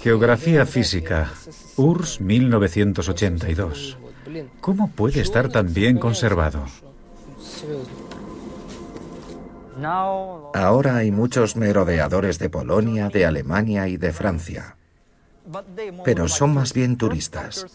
Geografía 0.00 0.66
física, 0.66 1.30
URSS 1.76 2.20
1982. 2.20 3.98
¿Cómo 4.60 4.90
puede 4.90 5.20
estar 5.20 5.48
tan 5.48 5.72
bien 5.72 5.98
conservado? 5.98 6.66
Ahora 10.54 10.96
hay 10.96 11.10
muchos 11.10 11.56
merodeadores 11.56 12.38
de 12.38 12.50
Polonia, 12.50 13.08
de 13.08 13.26
Alemania 13.26 13.88
y 13.88 13.96
de 13.96 14.12
Francia. 14.12 14.76
Pero 16.04 16.28
son 16.28 16.54
más 16.54 16.72
bien 16.72 16.96
turistas. 16.96 17.66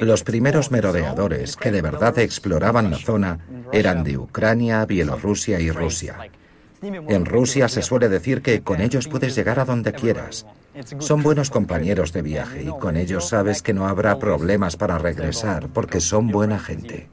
Los 0.00 0.24
primeros 0.24 0.70
merodeadores 0.70 1.56
que 1.56 1.70
de 1.70 1.82
verdad 1.82 2.18
exploraban 2.18 2.90
la 2.90 2.98
zona 2.98 3.38
eran 3.72 4.04
de 4.04 4.18
Ucrania, 4.18 4.84
Bielorrusia 4.86 5.60
y 5.60 5.70
Rusia. 5.70 6.18
En 6.82 7.26
Rusia 7.26 7.68
se 7.68 7.82
suele 7.82 8.08
decir 8.08 8.42
que 8.42 8.62
con 8.62 8.80
ellos 8.80 9.06
puedes 9.06 9.36
llegar 9.36 9.60
a 9.60 9.64
donde 9.64 9.92
quieras. 9.92 10.46
Son 10.98 11.22
buenos 11.22 11.50
compañeros 11.50 12.12
de 12.12 12.22
viaje 12.22 12.62
y 12.62 12.78
con 12.78 12.96
ellos 12.96 13.28
sabes 13.28 13.62
que 13.62 13.74
no 13.74 13.86
habrá 13.86 14.18
problemas 14.18 14.76
para 14.76 14.98
regresar 14.98 15.68
porque 15.68 16.00
son 16.00 16.28
buena 16.28 16.58
gente. 16.58 17.08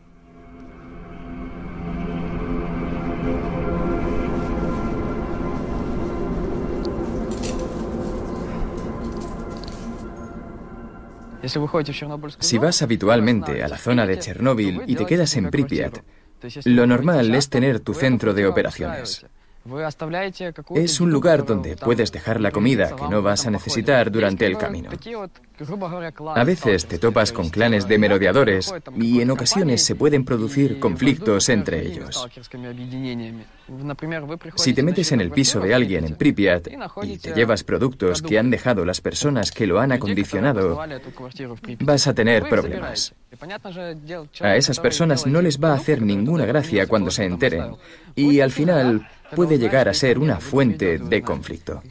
Si 12.39 12.57
vas 12.57 12.81
habitualmente 12.81 13.63
a 13.63 13.67
la 13.67 13.77
zona 13.77 14.05
de 14.05 14.19
Chernóbil 14.19 14.81
y 14.88 14.95
te 14.95 15.05
quedas 15.05 15.35
en 15.35 15.49
Pripyat, 15.49 15.99
lo 16.65 16.88
normal 16.88 17.33
es 17.35 17.49
tener 17.49 17.79
tu 17.79 17.93
centro 17.93 18.33
de 18.33 18.47
operaciones. 18.47 19.25
Es 20.73 21.01
un 21.01 21.12
lugar 21.12 21.45
donde 21.45 21.75
puedes 21.75 22.12
dejar 22.12 22.39
la 22.39 22.51
comida 22.51 22.95
que 22.95 23.07
no 23.09 23.21
vas 23.21 23.45
a 23.45 23.51
necesitar 23.51 24.09
durante 24.09 24.45
el 24.45 24.57
camino. 24.57 24.89
A 26.35 26.43
veces 26.43 26.85
te 26.85 26.97
topas 26.97 27.31
con 27.31 27.49
clanes 27.49 27.88
de 27.88 27.97
merodeadores 27.97 28.73
y 28.95 29.21
en 29.21 29.31
ocasiones 29.31 29.83
se 29.83 29.95
pueden 29.95 30.23
producir 30.23 30.79
conflictos 30.79 31.49
entre 31.49 31.85
ellos. 31.85 32.27
Si 34.55 34.73
te 34.73 34.84
metes 34.84 35.12
en 35.12 35.21
el 35.21 35.32
piso 35.32 35.60
de 35.60 35.73
alguien 35.73 36.05
en 36.05 36.15
Pripyat 36.15 36.67
y 37.03 37.17
te 37.17 37.34
llevas 37.34 37.63
productos 37.63 38.21
que 38.21 38.39
han 38.39 38.49
dejado 38.49 38.86
las 38.86 39.01
personas 39.01 39.51
que 39.51 39.67
lo 39.67 39.79
han 39.79 39.91
acondicionado, 39.91 40.79
vas 41.79 42.08
a 42.08 42.13
tener 42.13 42.47
problemas. 42.49 43.13
A 44.41 44.55
esas 44.55 44.79
personas 44.79 45.27
no 45.27 45.41
les 45.41 45.60
va 45.62 45.71
a 45.71 45.75
hacer 45.75 46.01
ninguna 46.01 46.45
gracia 46.45 46.88
cuando 46.88 47.12
se 47.12 47.25
enteren. 47.25 47.75
y 48.15 48.39
al 48.39 48.51
final 48.51 49.08
puede 49.36 49.58
llegar 49.58 49.88
a 49.88 49.93
ser 49.93 50.19
una 50.19 50.39
fuente 50.39 50.97
de 50.97 51.21
conflicto. 51.21 51.82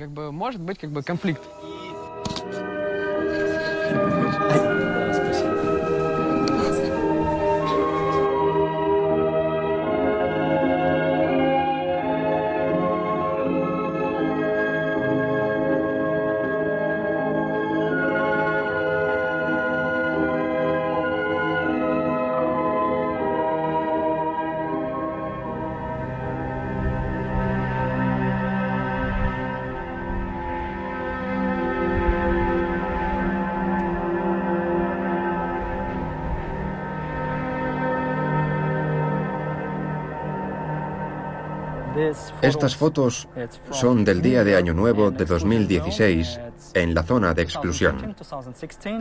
Estas 42.42 42.76
fotos 42.76 43.28
son 43.70 44.04
del 44.04 44.22
día 44.22 44.44
de 44.44 44.56
Año 44.56 44.74
Nuevo 44.74 45.10
de 45.10 45.24
2016 45.24 46.40
en 46.74 46.94
la 46.94 47.02
zona 47.02 47.34
de 47.34 47.42
exclusión. 47.42 48.14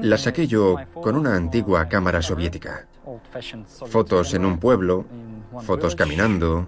Las 0.02 0.22
saqué 0.22 0.48
yo 0.48 0.78
con 0.94 1.16
una 1.16 1.36
antigua 1.36 1.88
cámara 1.88 2.22
soviética. 2.22 2.88
Fotos 3.88 4.34
en 4.34 4.46
un 4.46 4.60
pueblo, 4.60 5.06
fotos 5.62 5.96
caminando. 5.96 6.68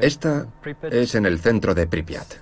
Esta 0.00 0.46
es 0.90 1.14
en 1.14 1.26
el 1.26 1.38
centro 1.38 1.74
de 1.74 1.86
Pripyat. 1.86 2.34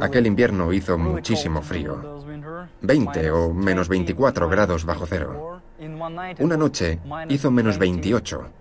Aquel 0.00 0.26
invierno 0.26 0.72
hizo 0.72 0.96
muchísimo 0.96 1.60
frío, 1.60 2.22
20 2.80 3.30
o 3.30 3.52
menos 3.52 3.88
24 3.88 4.48
grados 4.48 4.84
bajo 4.84 5.06
cero. 5.06 5.60
Una 5.80 6.56
noche 6.56 7.00
hizo 7.28 7.50
menos 7.50 7.78
28. 7.78 8.52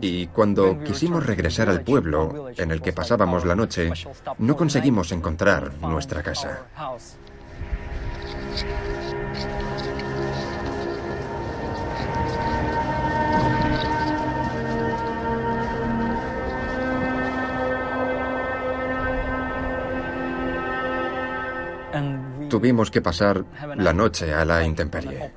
Y 0.00 0.26
cuando 0.28 0.82
quisimos 0.82 1.24
regresar 1.24 1.68
al 1.68 1.82
pueblo 1.82 2.50
en 2.56 2.70
el 2.70 2.82
que 2.82 2.92
pasábamos 2.92 3.44
la 3.44 3.54
noche, 3.54 3.90
no 4.38 4.56
conseguimos 4.56 5.12
encontrar 5.12 5.72
nuestra 5.80 6.22
casa. 6.22 6.66
Tuvimos 22.48 22.90
que 22.90 23.00
pasar 23.00 23.44
la 23.76 23.94
noche 23.94 24.34
a 24.34 24.44
la 24.44 24.62
intemperie. 24.62 25.32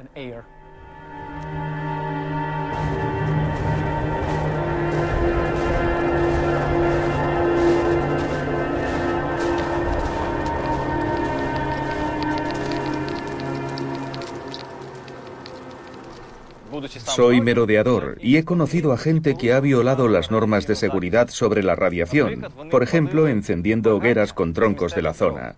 Soy 17.06 17.42
merodeador 17.42 18.18
y 18.22 18.38
he 18.38 18.46
conocido 18.46 18.92
a 18.92 18.98
gente 18.98 19.36
que 19.36 19.54
ha 19.54 19.60
violado 19.60 20.08
las 20.08 20.32
normas 20.32 20.68
de 20.68 20.76
seguridad 20.76 21.30
sobre 21.30 21.64
la 21.64 21.76
radiación, 21.76 22.48
por 22.72 22.84
ejemplo, 22.84 23.28
encendiendo 23.28 23.96
hogueras 23.96 24.34
con 24.34 24.54
troncos 24.54 24.96
de 24.96 25.02
la 25.02 25.14
zona. 25.14 25.56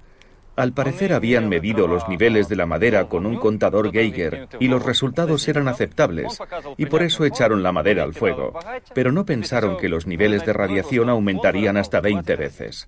Al 0.58 0.74
parecer 0.74 1.14
habían 1.14 1.50
medido 1.50 1.88
los 1.88 2.10
niveles 2.10 2.50
de 2.50 2.56
la 2.56 2.66
madera 2.66 3.08
con 3.08 3.28
un 3.28 3.38
contador 3.38 3.92
Geiger 3.92 4.48
y 4.60 4.68
los 4.68 4.84
resultados 4.84 5.48
eran 5.48 5.68
aceptables, 5.68 6.40
y 6.78 6.88
por 6.88 7.04
eso 7.04 7.26
echaron 7.26 7.62
la 7.62 7.72
madera 7.72 8.02
al 8.02 8.16
fuego, 8.16 8.58
pero 8.96 9.12
no 9.12 9.24
pensaron 9.24 9.78
que 9.78 9.88
los 9.88 10.08
niveles 10.08 10.48
de 10.48 10.54
radiación 10.54 11.10
aumentarían 11.10 11.78
hasta 11.78 12.02
20 12.02 12.36
veces. 12.36 12.88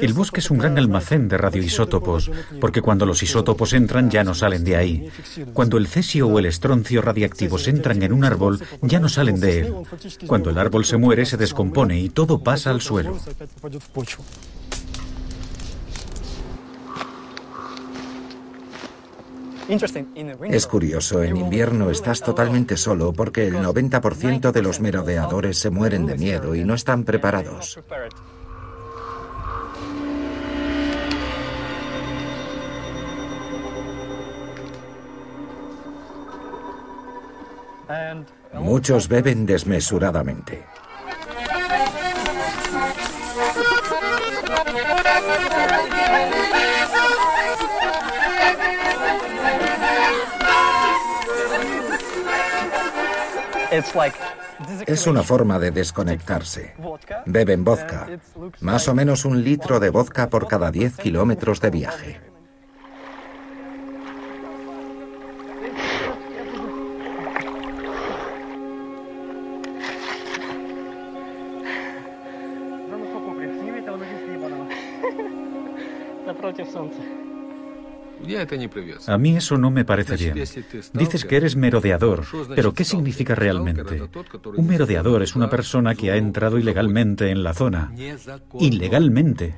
El 0.00 0.12
bosque 0.12 0.40
es 0.40 0.50
un 0.50 0.58
gran 0.58 0.78
almacén 0.78 1.28
de 1.28 1.38
radioisótopos, 1.38 2.30
porque 2.60 2.82
cuando 2.82 3.06
los 3.06 3.22
isótopos 3.22 3.72
entran 3.72 4.10
ya 4.10 4.24
no 4.24 4.34
salen 4.34 4.64
de 4.64 4.76
ahí. 4.76 5.08
Cuando 5.52 5.78
el 5.78 5.86
cesio 5.86 6.28
o 6.28 6.38
el 6.38 6.46
estroncio 6.46 7.02
radiactivos 7.02 7.68
entran 7.68 8.02
en 8.02 8.12
un 8.12 8.24
árbol, 8.24 8.60
ya 8.82 8.98
no 8.98 9.08
salen 9.08 9.40
de 9.40 9.60
él. 9.60 9.74
Cuando 10.26 10.50
el 10.50 10.58
árbol 10.58 10.84
se 10.84 10.96
muere, 10.96 11.24
se 11.24 11.36
descompone 11.36 12.00
y 12.00 12.08
todo 12.08 12.42
pasa 12.42 12.70
al 12.70 12.80
suelo. 12.80 13.16
Es 20.50 20.66
curioso, 20.66 21.22
en 21.22 21.36
invierno 21.36 21.90
estás 21.90 22.20
totalmente 22.20 22.76
solo 22.76 23.12
porque 23.12 23.46
el 23.46 23.54
90% 23.54 24.52
de 24.52 24.62
los 24.62 24.80
merodeadores 24.80 25.58
se 25.58 25.70
mueren 25.70 26.04
de 26.06 26.18
miedo 26.18 26.54
y 26.54 26.64
no 26.64 26.74
están 26.74 27.04
preparados. 27.04 27.78
Muchos 38.52 39.08
beben 39.08 39.46
desmesuradamente. 39.46 40.64
Es 54.86 55.06
una 55.08 55.22
forma 55.22 55.58
de 55.58 55.72
desconectarse. 55.72 56.74
Beben 57.26 57.64
vodka, 57.64 58.06
más 58.60 58.86
o 58.86 58.94
menos 58.94 59.24
un 59.24 59.42
litro 59.42 59.80
de 59.80 59.90
vodka 59.90 60.30
por 60.30 60.46
cada 60.46 60.70
10 60.70 60.96
kilómetros 60.98 61.60
de 61.60 61.70
viaje. 61.70 62.33
A 79.06 79.18
mí 79.18 79.36
eso 79.36 79.58
no 79.58 79.70
me 79.70 79.84
parece 79.84 80.16
bien. 80.16 80.34
Dices 80.92 81.24
que 81.24 81.36
eres 81.36 81.56
merodeador, 81.56 82.24
pero 82.54 82.72
¿qué 82.72 82.84
significa 82.84 83.34
realmente? 83.34 84.08
Un 84.56 84.66
merodeador 84.66 85.22
es 85.22 85.36
una 85.36 85.50
persona 85.50 85.94
que 85.94 86.10
ha 86.10 86.16
entrado 86.16 86.58
ilegalmente 86.58 87.30
en 87.30 87.42
la 87.42 87.54
zona. 87.54 87.92
Ilegalmente. 88.58 89.56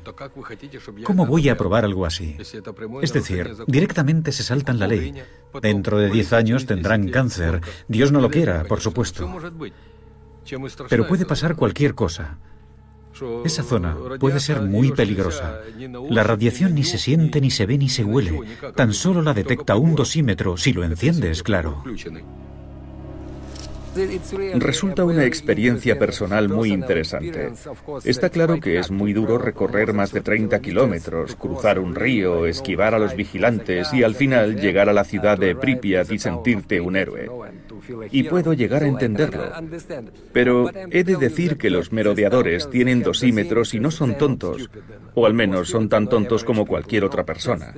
¿Cómo 1.05 1.27
voy 1.27 1.49
a 1.49 1.57
probar 1.57 1.85
algo 1.85 2.07
así? 2.07 2.37
Es 3.03 3.13
decir, 3.13 3.57
directamente 3.67 4.33
se 4.33 4.43
saltan 4.43 4.79
la 4.79 4.87
ley. 4.89 5.15
Dentro 5.63 5.99
de 5.99 6.11
10 6.11 6.33
años 6.33 6.67
tendrán 6.67 7.09
cáncer. 7.09 7.61
Dios 7.89 8.13
no 8.13 8.21
lo 8.21 8.31
quiera, 8.31 8.65
por 8.65 8.81
supuesto. 8.81 9.31
Pero 10.89 11.07
puede 11.07 11.27
pasar 11.27 11.57
cualquier 11.57 11.95
cosa. 11.95 12.39
Esa 13.45 13.63
zona 13.63 13.97
puede 14.19 14.41
ser 14.41 14.63
muy 14.63 14.93
peligrosa. 14.93 15.61
La 16.11 16.23
radiación 16.23 16.75
ni 16.75 16.85
se 16.85 16.99
siente, 16.99 17.41
ni 17.41 17.51
se 17.51 17.67
ve, 17.67 17.79
ni 17.79 17.89
se 17.89 18.05
huele. 18.05 18.41
Tan 18.75 18.93
solo 18.93 19.23
la 19.23 19.35
detecta 19.35 19.77
un 19.77 19.95
dosímetro 19.95 20.57
si 20.57 20.73
lo 20.73 20.85
enciendes, 20.85 21.43
claro. 21.43 21.83
Resulta 24.55 25.05
una 25.05 25.25
experiencia 25.25 25.99
personal 25.99 26.49
muy 26.49 26.73
interesante. 26.73 27.53
Está 28.05 28.31
claro 28.31 28.61
que 28.61 28.79
es 28.79 28.91
muy 28.91 29.13
duro 29.13 29.39
recorrer 29.39 29.93
más 29.93 30.13
de 30.13 30.21
30 30.21 30.61
kilómetros, 30.61 31.37
cruzar 31.37 31.79
un 31.79 31.95
río, 31.95 32.47
esquivar 32.47 32.95
a 32.95 32.99
los 32.99 33.15
vigilantes 33.15 33.93
y 33.93 34.03
al 34.03 34.15
final 34.15 34.61
llegar 34.61 34.89
a 34.89 34.93
la 34.93 35.05
ciudad 35.05 35.39
de 35.39 35.55
Pripyat 35.55 36.11
y 36.11 36.19
sentirte 36.19 36.81
un 36.81 36.97
héroe 36.97 37.29
y 38.11 38.25
puedo 38.25 38.53
llegar 38.53 38.83
a 38.83 38.89
entenderlo. 38.89 39.45
Pero 40.33 40.71
he 40.91 41.05
de 41.05 41.17
decir 41.17 41.57
que 41.57 41.71
los 41.71 41.93
merodeadores 41.93 42.69
tienen 42.71 43.03
dosímetros 43.03 43.75
y 43.75 43.81
no 43.81 43.91
son 43.91 44.17
tontos, 44.19 44.71
o 45.15 45.27
al 45.27 45.35
menos 45.35 45.69
son 45.69 45.89
tan 45.89 46.09
tontos 46.09 46.45
como 46.45 46.67
cualquier 46.67 47.05
otra 47.05 47.25
persona. 47.25 47.75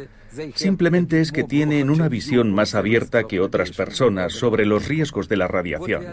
Simplemente 0.54 1.20
es 1.20 1.32
que 1.32 1.44
tienen 1.44 1.90
una 1.90 2.08
visión 2.08 2.52
más 2.52 2.74
abierta 2.74 3.24
que 3.24 3.40
otras 3.40 3.70
personas 3.70 4.32
sobre 4.32 4.66
los 4.66 4.88
riesgos 4.88 5.28
de 5.28 5.36
la 5.36 5.48
radiación. 5.48 6.07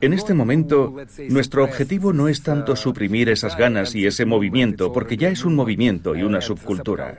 En 0.00 0.12
este 0.12 0.34
momento, 0.34 0.94
nuestro 1.28 1.64
objetivo 1.64 2.12
no 2.12 2.28
es 2.28 2.42
tanto 2.42 2.76
suprimir 2.76 3.28
esas 3.28 3.56
ganas 3.56 3.94
y 3.94 4.06
ese 4.06 4.24
movimiento, 4.24 4.92
porque 4.92 5.16
ya 5.16 5.28
es 5.28 5.44
un 5.44 5.54
movimiento 5.54 6.14
y 6.14 6.22
una 6.22 6.40
subcultura. 6.40 7.16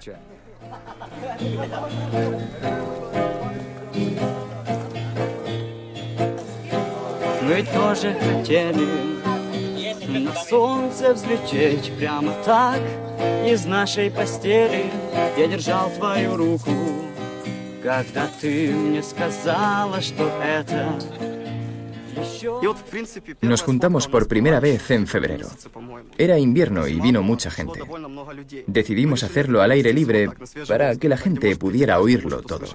Мы 7.41 7.63
тоже 7.63 8.13
хотели 8.13 8.88
на 10.19 10.34
солнце 10.36 11.13
взлететь 11.13 11.91
прямо 11.97 12.34
так 12.45 12.82
Из 13.45 13.65
нашей 13.65 14.11
постели 14.11 14.86
я 15.38 15.47
держал 15.47 15.89
твою 15.91 16.38
руку 16.38 16.72
Когда 17.86 18.28
ты 18.39 18.74
мне 18.74 19.01
сказала, 19.01 20.01
что 20.01 20.24
это 20.43 20.99
Nos 23.41 23.61
juntamos 23.61 24.07
por 24.07 24.28
primera 24.28 24.59
vez 24.59 24.91
en 24.91 25.07
febrero. 25.07 25.47
Era 26.17 26.38
invierno 26.38 26.88
y 26.88 26.99
vino 26.99 27.22
mucha 27.24 27.49
gente. 27.49 27.82
Decidimos 28.67 29.24
hacerlo 29.24 29.61
al 29.61 29.72
aire 29.72 29.93
libre 29.93 30.30
para 30.67 30.95
que 30.95 31.09
la 31.09 31.17
gente 31.17 31.55
pudiera 31.55 31.99
oírlo 31.99 32.41
todo. 32.41 32.65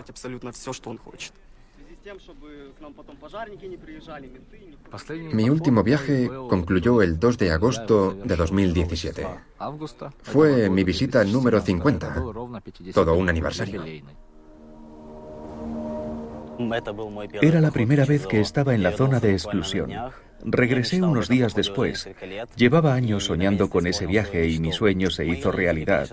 Mi 5.32 5.50
último 5.50 5.82
viaje 5.82 6.30
concluyó 6.48 7.02
el 7.02 7.18
2 7.18 7.38
de 7.38 7.50
agosto 7.50 8.14
de 8.14 8.36
2017. 8.36 9.26
Fue 10.22 10.70
mi 10.70 10.84
visita 10.84 11.24
número 11.24 11.60
50, 11.60 12.22
todo 12.94 13.14
un 13.14 13.28
aniversario. 13.28 13.84
Era 17.41 17.61
la 17.61 17.71
primera 17.71 18.05
vez 18.05 18.27
que 18.27 18.39
estaba 18.39 18.73
en 18.75 18.83
la 18.83 18.91
zona 18.91 19.19
de 19.19 19.33
exclusión. 19.33 19.91
Regresé 20.43 21.01
unos 21.01 21.29
días 21.29 21.53
después. 21.53 22.09
Llevaba 22.55 22.93
años 22.93 23.25
soñando 23.25 23.69
con 23.69 23.87
ese 23.87 24.05
viaje 24.05 24.47
y 24.47 24.59
mi 24.59 24.71
sueño 24.71 25.09
se 25.09 25.25
hizo 25.25 25.51
realidad. 25.51 26.09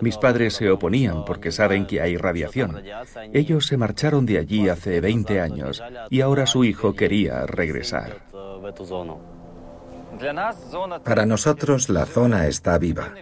Mis 0.00 0.16
padres 0.16 0.54
se 0.54 0.70
oponían 0.70 1.24
porque 1.24 1.50
saben 1.50 1.86
que 1.86 2.00
hay 2.00 2.16
radiación. 2.16 2.82
Ellos 3.32 3.66
se 3.66 3.76
marcharon 3.76 4.26
de 4.26 4.38
allí 4.38 4.68
hace 4.68 5.00
20 5.00 5.40
años 5.40 5.82
y 6.10 6.20
ahora 6.20 6.46
su 6.46 6.64
hijo 6.64 6.94
quería 6.94 7.46
regresar. 7.46 8.22
Para 11.04 11.26
nosotros 11.26 11.88
la 11.88 12.06
zona 12.06 12.46
está 12.46 12.78
viva. 12.78 13.12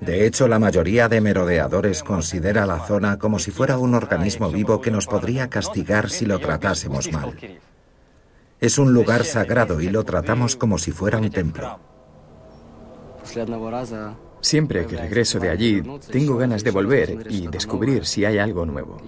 De 0.00 0.26
hecho, 0.26 0.48
la 0.48 0.58
mayoría 0.58 1.08
de 1.08 1.20
merodeadores 1.20 2.02
considera 2.02 2.66
la 2.66 2.80
zona 2.86 3.18
como 3.18 3.38
si 3.38 3.50
fuera 3.50 3.78
un 3.78 3.94
organismo 3.94 4.50
vivo 4.50 4.80
que 4.80 4.90
nos 4.90 5.06
podría 5.06 5.48
castigar 5.48 6.10
si 6.10 6.26
lo 6.26 6.38
tratásemos 6.38 7.12
mal. 7.12 7.36
Es 8.60 8.78
un 8.78 8.92
lugar 8.92 9.24
sagrado 9.24 9.80
y 9.80 9.88
lo 9.90 10.04
tratamos 10.04 10.56
como 10.56 10.78
si 10.78 10.92
fuera 10.92 11.18
un 11.18 11.30
templo. 11.30 11.78
Siempre 14.40 14.86
que 14.86 14.96
regreso 14.96 15.38
de 15.38 15.50
allí, 15.50 15.82
tengo 16.10 16.36
ganas 16.36 16.62
de 16.62 16.70
volver 16.70 17.26
y 17.28 17.48
descubrir 17.48 18.06
si 18.06 18.24
hay 18.24 18.38
algo 18.38 18.64
nuevo. 18.64 18.98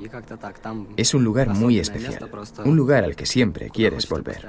Es 0.97 1.15
un 1.15 1.25
lugar 1.25 1.49
muy 1.49 1.79
especial, 1.79 2.31
un 2.65 2.77
lugar 2.77 3.05
al 3.05 3.15
que 3.15 3.27
siempre 3.27 3.71
quieres 3.71 4.09
volver. 4.09 4.47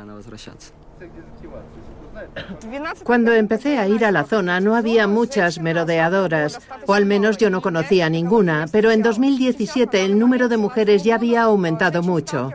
Cuando 3.03 3.33
empecé 3.33 3.77
a 3.77 3.87
ir 3.87 4.05
a 4.05 4.11
la 4.11 4.23
zona 4.23 4.59
no 4.59 4.75
había 4.75 5.07
muchas 5.07 5.59
merodeadoras, 5.59 6.59
o 6.85 6.93
al 6.93 7.05
menos 7.05 7.37
yo 7.37 7.49
no 7.49 7.61
conocía 7.61 8.09
ninguna, 8.09 8.67
pero 8.71 8.91
en 8.91 9.01
2017 9.01 10.05
el 10.05 10.19
número 10.19 10.49
de 10.49 10.57
mujeres 10.57 11.03
ya 11.03 11.15
había 11.15 11.43
aumentado 11.43 12.03
mucho. 12.03 12.51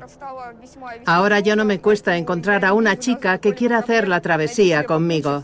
Ahora 1.06 1.40
ya 1.40 1.56
no 1.56 1.64
me 1.64 1.80
cuesta 1.80 2.16
encontrar 2.16 2.64
a 2.64 2.72
una 2.72 2.98
chica 2.98 3.38
que 3.38 3.54
quiera 3.54 3.78
hacer 3.78 4.08
la 4.08 4.20
travesía 4.20 4.84
conmigo. 4.84 5.42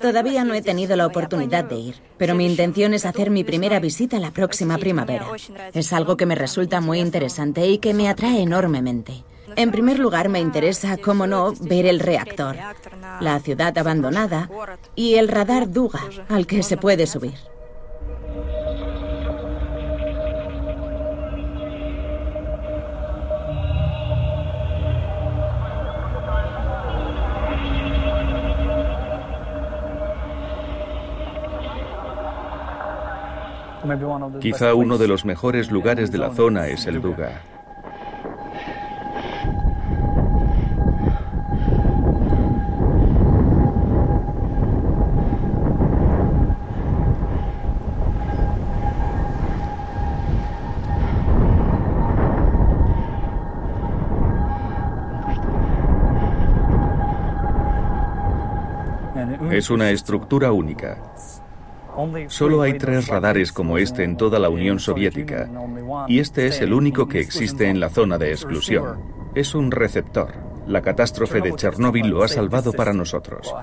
Todavía 0.00 0.44
no 0.44 0.54
he 0.54 0.62
tenido 0.62 0.96
la 0.96 1.06
oportunidad 1.06 1.64
de 1.64 1.76
ir, 1.76 1.94
pero 2.16 2.34
mi 2.34 2.46
intención 2.46 2.94
es 2.94 3.04
hacer 3.04 3.30
mi 3.30 3.44
primera 3.44 3.80
visita 3.80 4.18
la 4.18 4.30
próxima 4.30 4.78
primavera. 4.78 5.26
Es 5.72 5.92
algo 5.92 6.16
que 6.16 6.26
me 6.26 6.34
resulta 6.34 6.80
muy 6.80 7.00
interesante 7.00 7.66
y 7.66 7.78
que 7.78 7.94
me 7.94 8.08
atrae 8.08 8.40
enormemente. 8.40 9.24
En 9.56 9.70
primer 9.70 9.98
lugar, 9.98 10.28
me 10.28 10.40
interesa, 10.40 10.96
cómo 10.96 11.26
no, 11.26 11.52
ver 11.60 11.86
el 11.86 12.00
reactor, 12.00 12.56
la 13.20 13.40
ciudad 13.40 13.76
abandonada 13.76 14.48
y 14.94 15.14
el 15.14 15.28
radar 15.28 15.70
Duga 15.70 16.00
al 16.28 16.46
que 16.46 16.62
se 16.62 16.76
puede 16.76 17.06
subir. 17.06 17.34
Quizá 34.40 34.74
uno 34.74 34.96
de 34.96 35.08
los 35.08 35.24
mejores 35.24 35.70
lugares 35.70 36.10
de 36.12 36.18
la 36.18 36.30
zona 36.30 36.68
es 36.68 36.86
el 36.86 37.02
Duga. 37.02 37.42
Es 59.52 59.68
una 59.68 59.90
estructura 59.90 60.50
única. 60.50 61.12
Solo 62.28 62.62
hay 62.62 62.78
tres 62.78 63.06
radares 63.06 63.52
como 63.52 63.76
este 63.76 64.02
en 64.02 64.16
toda 64.16 64.38
la 64.38 64.48
Unión 64.48 64.80
Soviética 64.80 65.50
y 66.08 66.20
este 66.20 66.46
es 66.46 66.62
el 66.62 66.72
único 66.72 67.06
que 67.06 67.20
existe 67.20 67.68
en 67.68 67.78
la 67.78 67.90
zona 67.90 68.16
de 68.16 68.30
exclusión. 68.30 69.02
Es 69.34 69.54
un 69.54 69.70
receptor. 69.70 70.32
La 70.66 70.80
catástrofe 70.80 71.42
de 71.42 71.54
Chernóbil 71.54 72.08
lo 72.08 72.22
ha 72.22 72.28
salvado 72.28 72.72
para 72.72 72.94
nosotros. 72.94 73.54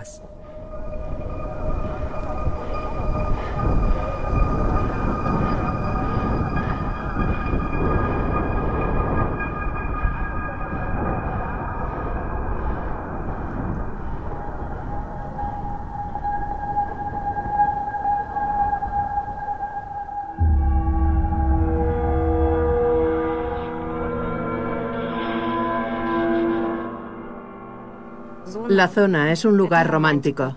La 28.79 28.87
zona 28.87 29.29
es 29.33 29.43
un 29.43 29.57
lugar 29.57 29.91
romántico. 29.91 30.55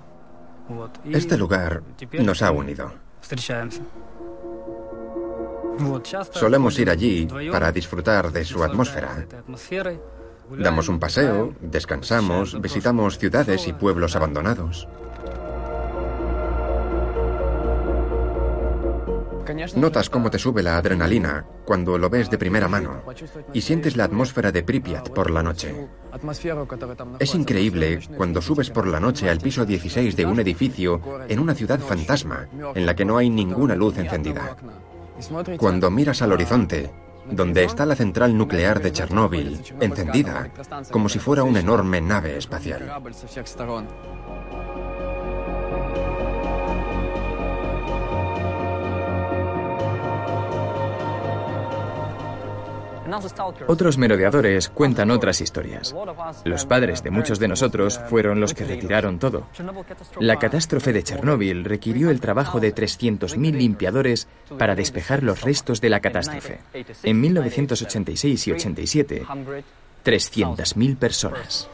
Este 1.11 1.37
lugar 1.37 1.83
nos 2.21 2.41
ha 2.41 2.53
unido. 2.53 2.93
Solemos 6.31 6.79
ir 6.79 6.89
allí 6.89 7.27
para 7.51 7.73
disfrutar 7.73 8.31
de 8.31 8.45
su 8.45 8.63
atmósfera. 8.63 9.27
Damos 10.57 10.89
un 10.89 11.01
paseo, 11.01 11.53
descansamos, 11.61 12.61
visitamos 12.61 13.19
ciudades 13.19 13.67
y 13.67 13.73
pueblos 13.73 14.15
abandonados. 14.15 14.87
Notas 19.77 20.11
cómo 20.11 20.31
te 20.31 20.39
sube 20.39 20.63
la 20.63 20.77
adrenalina 20.77 21.45
cuando 21.65 21.99
lo 21.99 22.11
ves 22.11 22.31
de 22.31 22.39
primera 22.39 22.69
mano 22.69 23.03
y 23.53 23.61
sientes 23.61 23.97
la 23.97 24.05
atmósfera 24.05 24.53
de 24.53 24.63
Pripyat 24.63 25.11
por 25.11 25.31
la 25.31 25.43
noche. 25.43 25.89
Es 27.19 27.35
increíble 27.35 28.01
cuando 28.17 28.41
subes 28.41 28.71
por 28.71 28.87
la 28.87 29.01
noche 29.01 29.29
al 29.31 29.41
piso 29.41 29.65
16 29.65 30.17
de 30.17 30.27
un 30.27 30.41
edificio 30.41 31.01
en 31.29 31.39
una 31.39 31.55
ciudad 31.55 31.81
fantasma 31.81 32.49
en 32.75 32.87
la 32.87 32.95
que 32.95 33.05
no 33.05 33.19
hay 33.19 33.31
ninguna 33.31 33.75
luz 33.75 33.99
encendida. 33.99 34.57
Cuando 35.59 35.91
miras 35.91 36.23
al 36.23 36.33
horizonte, 36.33 36.91
donde 37.31 37.65
está 37.65 37.87
la 37.87 37.97
central 37.97 38.37
nuclear 38.37 38.81
de 38.83 38.93
Chernóbil, 38.93 39.61
encendida, 39.81 40.51
como 40.91 41.09
si 41.09 41.19
fuera 41.19 41.45
una 41.45 41.61
enorme 41.61 42.01
nave 42.01 42.37
espacial. 42.37 42.91
Otros 53.67 53.99
merodeadores 53.99 54.69
cuentan 54.69 55.11
otras 55.11 55.41
historias. 55.41 55.95
Los 56.45 56.67
padres 56.67 57.03
de 57.03 57.11
muchos 57.11 57.39
de 57.39 57.49
nosotros 57.49 58.01
fueron 58.09 58.41
los 58.41 58.55
que 58.55 58.65
retiraron 58.65 59.19
todo. 59.19 59.47
La 60.21 60.39
catástrofe 60.39 60.93
de 60.93 61.03
Chernóbil 61.03 61.65
requirió 61.65 62.11
el 62.11 62.21
trabajo 62.21 62.61
de 62.61 62.75
300.000 62.75 63.53
limpiadores 63.53 64.29
para 64.59 64.75
despejar 64.75 65.23
los 65.23 65.43
restos 65.43 65.81
de 65.81 65.91
la 65.91 66.01
catástrofe. 66.01 66.61
En 67.03 67.21
1986 67.21 68.49
y 68.49 68.53
87, 68.53 69.27
300.000 70.05 70.97
personas. 70.97 71.69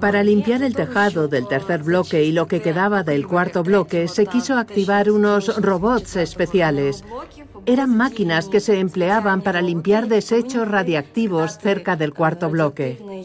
Para 0.00 0.22
limpiar 0.22 0.62
el 0.62 0.74
tejado 0.74 1.28
del 1.28 1.46
tercer 1.48 1.82
bloque 1.82 2.24
y 2.24 2.32
lo 2.32 2.46
que 2.46 2.60
quedaba 2.60 3.02
del 3.02 3.26
cuarto 3.26 3.62
bloque, 3.62 4.08
se 4.08 4.26
quiso 4.26 4.56
activar 4.56 5.10
unos 5.10 5.56
robots 5.60 6.16
especiales. 6.16 7.04
Eran 7.66 7.96
máquinas 7.96 8.48
que 8.48 8.60
se 8.60 8.78
empleaban 8.78 9.40
para 9.40 9.62
limpiar 9.62 10.08
desechos 10.08 10.68
radiactivos 10.68 11.58
cerca 11.58 11.96
del 11.96 12.12
cuarto 12.12 12.50
bloque. 12.50 13.24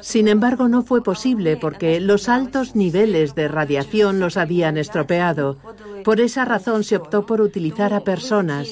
Sin 0.00 0.28
embargo, 0.28 0.68
no 0.68 0.82
fue 0.82 1.02
posible 1.02 1.58
porque 1.58 2.00
los 2.00 2.28
altos 2.28 2.74
niveles 2.74 3.34
de 3.34 3.48
radiación 3.48 4.18
los 4.18 4.36
habían 4.36 4.78
estropeado. 4.78 5.58
Por 6.04 6.20
esa 6.20 6.44
razón 6.44 6.84
se 6.84 6.96
optó 6.96 7.26
por 7.26 7.42
utilizar 7.42 7.92
a 7.92 8.00
personas, 8.00 8.68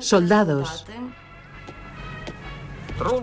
soldados, 0.00 0.84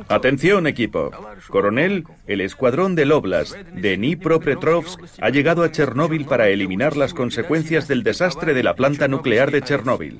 Atención 0.08 0.68
equipo. 0.68 1.12
Coronel, 1.50 2.06
el 2.28 2.42
escuadrón 2.42 2.96
del 2.96 3.12
Oblast 3.12 3.56
de 3.56 3.98
Dnipropetrovsk 3.98 5.00
ha 5.22 5.30
llegado 5.30 5.64
a 5.64 5.72
Chernóbil 5.72 6.26
para 6.26 6.50
eliminar 6.50 6.98
las 6.98 7.14
consecuencias 7.14 7.88
del 7.88 8.04
desastre 8.04 8.54
de 8.54 8.64
la 8.64 8.76
planta 8.76 9.08
nuclear 9.08 9.52
de 9.52 9.62
Chernóbil. 9.62 10.20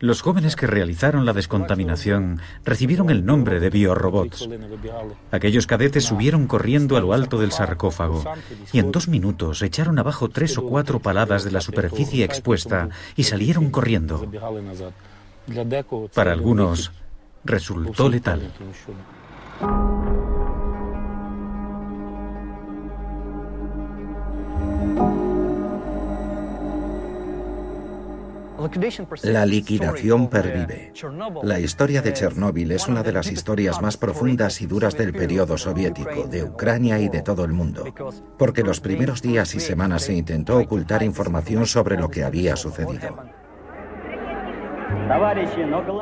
Los 0.00 0.20
jóvenes 0.20 0.54
que 0.54 0.66
realizaron 0.66 1.24
la 1.24 1.32
descontaminación 1.32 2.40
recibieron 2.64 3.08
el 3.10 3.24
nombre 3.24 3.58
de 3.58 3.70
biorobots. 3.70 4.48
Aquellos 5.30 5.66
cadetes 5.66 6.04
subieron 6.04 6.46
corriendo 6.46 6.96
a 6.96 7.00
lo 7.00 7.12
alto 7.14 7.38
del 7.38 7.52
sarcófago 7.52 8.22
y 8.72 8.78
en 8.78 8.92
dos 8.92 9.08
minutos 9.08 9.62
echaron 9.62 9.98
abajo 9.98 10.28
tres 10.28 10.58
o 10.58 10.66
cuatro 10.66 11.00
paladas 11.00 11.44
de 11.44 11.52
la 11.52 11.62
superficie 11.62 12.24
expuesta 12.24 12.90
y 13.16 13.24
salieron 13.24 13.70
corriendo. 13.70 14.30
Para 16.14 16.32
algunos 16.32 16.92
resultó 17.44 18.08
letal. 18.08 18.52
La 29.22 29.46
liquidación 29.46 30.28
pervive. 30.28 30.92
La 31.42 31.60
historia 31.60 32.02
de 32.02 32.12
Chernóbil 32.12 32.72
es 32.72 32.88
una 32.88 33.02
de 33.02 33.12
las 33.12 33.30
historias 33.30 33.80
más 33.80 33.96
profundas 33.96 34.60
y 34.60 34.66
duras 34.66 34.96
del 34.96 35.12
periodo 35.12 35.56
soviético, 35.56 36.26
de 36.26 36.42
Ucrania 36.42 36.98
y 36.98 37.08
de 37.08 37.22
todo 37.22 37.44
el 37.44 37.52
mundo, 37.52 37.84
porque 38.36 38.62
los 38.62 38.80
primeros 38.80 39.22
días 39.22 39.54
y 39.54 39.60
semanas 39.60 40.02
se 40.02 40.14
intentó 40.14 40.58
ocultar 40.58 41.02
información 41.02 41.66
sobre 41.66 41.96
lo 41.96 42.10
que 42.10 42.24
había 42.24 42.56
sucedido. 42.56 43.16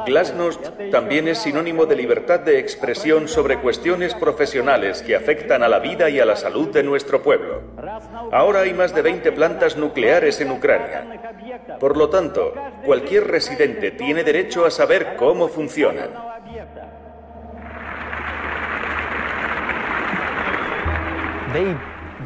Glasnost 0.07 0.71
también 0.91 1.29
es 1.29 1.39
sinónimo 1.39 1.87
de 1.87 1.97
libertad 1.97 2.41
de 2.41 2.59
expresión 2.59 3.29
sobre 3.29 3.59
cuestiones 3.59 4.15
profesionales 4.15 5.03
que 5.03 5.15
afectan 5.15 5.63
a 5.63 5.69
la 5.69 5.79
vida 5.79 6.09
y 6.09 6.21
a 6.21 6.25
la 6.25 6.37
salud 6.37 6.71
de 6.71 6.83
nuestro 6.83 7.23
pueblo. 7.23 7.63
Ahora 8.33 8.61
hay 8.61 8.73
más 8.73 8.95
de 8.95 9.03
20 9.03 9.33
plantas 9.33 9.77
nucleares 9.77 10.41
en 10.41 10.51
Ucrania. 10.53 11.21
Por 11.79 11.97
lo 11.97 12.09
tanto, 12.09 12.55
cualquier 12.85 13.27
residente 13.27 13.91
tiene 13.91 14.25
derecho 14.25 14.65
a 14.65 14.71
saber 14.71 15.17
cómo 15.17 15.49
funcionan. 15.49 16.11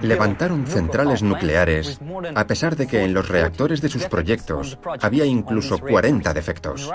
Levantaron 0.02 0.66
centrales 0.66 1.22
nucleares 1.22 2.00
a 2.34 2.46
pesar 2.46 2.76
de 2.76 2.86
que 2.86 3.04
en 3.04 3.14
los 3.14 3.28
reactores 3.28 3.80
de 3.80 3.88
sus 3.88 4.06
proyectos 4.06 4.78
había 5.00 5.24
incluso 5.24 5.78
40 5.78 6.34
defectos. 6.34 6.90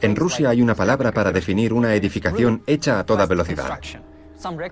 En 0.00 0.16
Rusia 0.16 0.50
hay 0.50 0.62
una 0.62 0.74
palabra 0.74 1.12
para 1.12 1.32
definir 1.32 1.72
una 1.72 1.94
edificación 1.94 2.62
hecha 2.66 2.98
a 2.98 3.06
toda 3.06 3.26
velocidad. 3.26 3.80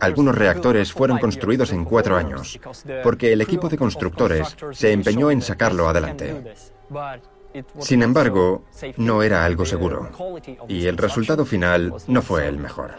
Algunos 0.00 0.34
reactores 0.34 0.92
fueron 0.92 1.18
construidos 1.18 1.72
en 1.72 1.84
cuatro 1.84 2.16
años, 2.16 2.58
porque 3.02 3.32
el 3.32 3.40
equipo 3.40 3.68
de 3.68 3.76
constructores 3.76 4.56
se 4.72 4.92
empeñó 4.92 5.30
en 5.30 5.42
sacarlo 5.42 5.88
adelante. 5.88 6.54
Sin 7.78 8.02
embargo, 8.02 8.64
no 8.96 9.22
era 9.22 9.44
algo 9.44 9.64
seguro, 9.64 10.10
y 10.68 10.86
el 10.86 10.96
resultado 10.96 11.44
final 11.44 11.94
no 12.06 12.22
fue 12.22 12.46
el 12.46 12.58
mejor. 12.58 12.92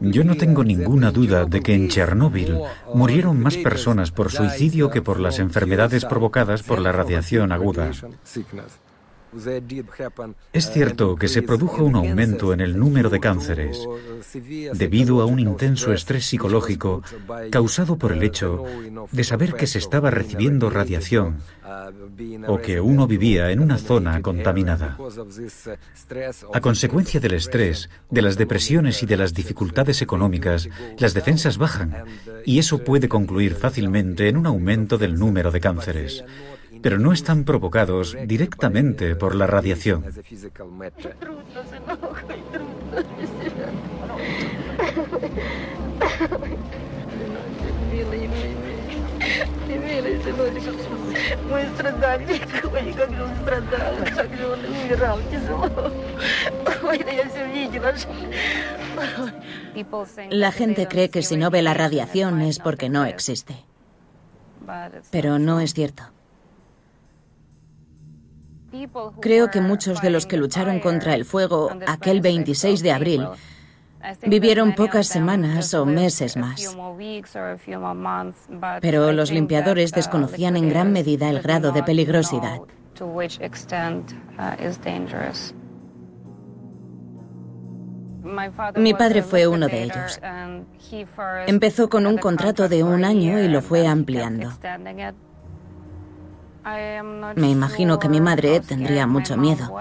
Yo 0.00 0.24
no 0.24 0.36
tengo 0.36 0.64
ninguna 0.64 1.10
duda 1.10 1.44
de 1.44 1.60
que 1.62 1.74
en 1.74 1.88
Chernóbil 1.88 2.58
murieron 2.94 3.40
más 3.40 3.56
personas 3.56 4.10
por 4.10 4.30
suicidio 4.30 4.90
que 4.90 5.02
por 5.02 5.20
las 5.20 5.38
enfermedades 5.38 6.04
provocadas 6.04 6.62
por 6.62 6.80
la 6.80 6.92
radiación 6.92 7.52
aguda. 7.52 7.90
Es 10.52 10.70
cierto 10.70 11.16
que 11.16 11.28
se 11.28 11.42
produjo 11.42 11.84
un 11.84 11.96
aumento 11.96 12.52
en 12.52 12.60
el 12.60 12.78
número 12.78 13.10
de 13.10 13.20
cánceres 13.20 13.86
debido 14.74 15.20
a 15.20 15.26
un 15.26 15.38
intenso 15.38 15.92
estrés 15.92 16.26
psicológico 16.26 17.02
causado 17.50 17.96
por 17.96 18.12
el 18.12 18.22
hecho 18.22 18.64
de 19.12 19.24
saber 19.24 19.54
que 19.54 19.66
se 19.66 19.78
estaba 19.78 20.10
recibiendo 20.10 20.70
radiación 20.70 21.38
o 22.46 22.58
que 22.58 22.80
uno 22.80 23.06
vivía 23.06 23.50
en 23.50 23.60
una 23.60 23.78
zona 23.78 24.20
contaminada. 24.22 24.96
A 26.52 26.60
consecuencia 26.60 27.20
del 27.20 27.34
estrés, 27.34 27.90
de 28.10 28.22
las 28.22 28.36
depresiones 28.36 29.02
y 29.02 29.06
de 29.06 29.16
las 29.16 29.34
dificultades 29.34 30.02
económicas, 30.02 30.68
las 30.98 31.14
defensas 31.14 31.58
bajan 31.58 32.04
y 32.44 32.58
eso 32.58 32.78
puede 32.78 33.08
concluir 33.08 33.54
fácilmente 33.54 34.28
en 34.28 34.36
un 34.36 34.46
aumento 34.46 34.98
del 34.98 35.18
número 35.18 35.50
de 35.50 35.60
cánceres 35.60 36.24
pero 36.82 36.98
no 36.98 37.12
están 37.12 37.44
provocados 37.44 38.16
directamente 38.26 39.16
por 39.16 39.34
la 39.34 39.46
radiación. 39.46 40.04
La 60.30 60.52
gente 60.52 60.88
cree 60.88 61.10
que 61.10 61.22
si 61.22 61.36
no 61.36 61.50
ve 61.50 61.62
la 61.62 61.74
radiación 61.74 62.40
es 62.40 62.58
porque 62.58 62.88
no 62.88 63.04
existe. 63.04 63.54
Pero 65.10 65.38
no 65.38 65.60
es 65.60 65.74
cierto. 65.74 66.04
Creo 69.20 69.50
que 69.50 69.60
muchos 69.60 70.00
de 70.00 70.10
los 70.10 70.26
que 70.26 70.36
lucharon 70.36 70.80
contra 70.80 71.14
el 71.14 71.24
fuego 71.24 71.70
aquel 71.86 72.20
26 72.20 72.82
de 72.82 72.92
abril 72.92 73.28
Vivieron 74.26 74.74
pocas 74.74 75.06
semanas 75.06 75.74
o 75.74 75.84
meses 75.84 76.36
más. 76.36 76.76
Pero 78.80 79.12
los 79.12 79.30
limpiadores 79.30 79.92
desconocían 79.92 80.56
en 80.56 80.68
gran 80.68 80.92
medida 80.92 81.28
el 81.28 81.40
grado 81.40 81.72
de 81.72 81.82
peligrosidad. 81.82 82.60
Mi 88.76 88.94
padre 88.94 89.22
fue 89.22 89.46
uno 89.46 89.68
de 89.68 89.82
ellos. 89.84 90.20
Empezó 91.46 91.88
con 91.88 92.06
un 92.06 92.18
contrato 92.18 92.68
de 92.68 92.82
un 92.82 93.04
año 93.04 93.40
y 93.40 93.48
lo 93.48 93.62
fue 93.62 93.86
ampliando. 93.86 94.50
Me 97.36 97.50
imagino 97.50 97.98
que 97.98 98.08
mi 98.08 98.20
madre 98.20 98.60
tendría 98.60 99.06
mucho 99.06 99.36
miedo. 99.36 99.74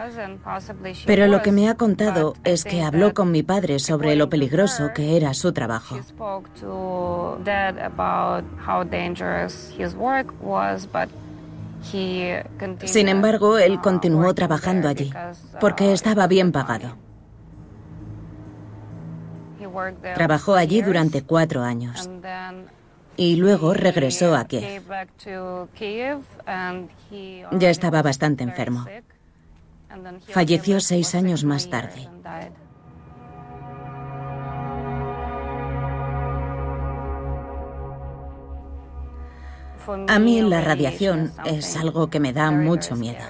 Pero 1.06 1.28
lo 1.28 1.42
que 1.42 1.52
me 1.52 1.70
ha 1.70 1.76
contado 1.76 2.36
es 2.44 2.64
que 2.64 2.84
habló 2.84 3.14
con 3.14 3.32
mi 3.32 3.44
padre 3.44 3.80
sobre 3.80 4.16
lo 4.16 4.30
peligroso 4.30 4.92
que 4.94 5.18
era 5.18 5.34
su 5.34 5.52
trabajo. 5.54 5.98
Sin 12.86 13.08
embargo, 13.08 13.58
él 13.58 13.80
continuó 13.82 14.34
trabajando 14.34 14.88
allí 14.88 15.12
porque 15.60 15.94
estaba 15.94 16.28
bien 16.28 16.52
pagado. 16.52 16.96
Trabajó 20.16 20.56
allí 20.56 20.82
durante 20.82 21.24
cuatro 21.24 21.62
años 21.62 22.10
y 23.16 23.36
luego 23.36 23.74
regresó 23.74 24.36
a 24.36 24.46
Kiev. 24.46 24.84
Ya 27.52 27.70
estaba 27.70 28.02
bastante 28.02 28.44
enfermo. 28.44 28.86
Falleció 30.30 30.80
seis 30.80 31.16
años 31.16 31.44
más 31.44 31.70
tarde. 31.70 32.10
A 40.08 40.20
mí 40.20 40.42
la 40.42 40.62
radiación 40.62 41.32
es 41.46 41.78
algo 41.78 42.10
que 42.10 42.20
me 42.20 42.34
da 42.34 42.52
mucho 42.52 42.96
miedo. 42.96 43.24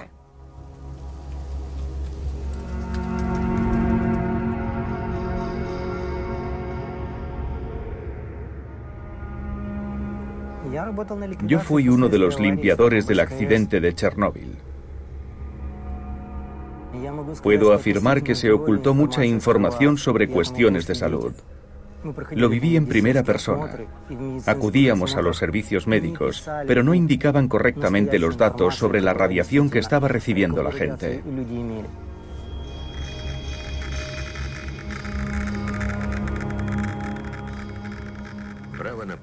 Yo 11.46 11.60
fui 11.60 11.88
uno 11.88 12.08
de 12.08 12.18
los 12.18 12.38
limpiadores 12.40 13.06
del 13.06 13.20
accidente 13.20 13.80
de 13.80 13.94
Chernóbil. 13.94 14.56
Puedo 17.42 17.72
afirmar 17.72 18.22
que 18.22 18.34
se 18.34 18.50
ocultó 18.50 18.94
mucha 18.94 19.24
información 19.24 19.98
sobre 19.98 20.28
cuestiones 20.28 20.86
de 20.86 20.94
salud. 20.94 21.32
Lo 22.30 22.48
viví 22.48 22.76
en 22.76 22.86
primera 22.86 23.22
persona. 23.22 23.70
Acudíamos 24.46 25.16
a 25.16 25.22
los 25.22 25.36
servicios 25.36 25.86
médicos, 25.86 26.48
pero 26.66 26.82
no 26.82 26.94
indicaban 26.94 27.48
correctamente 27.48 28.18
los 28.18 28.36
datos 28.36 28.76
sobre 28.76 29.00
la 29.00 29.14
radiación 29.14 29.68
que 29.68 29.80
estaba 29.80 30.08
recibiendo 30.08 30.62
la 30.62 30.72
gente. 30.72 31.22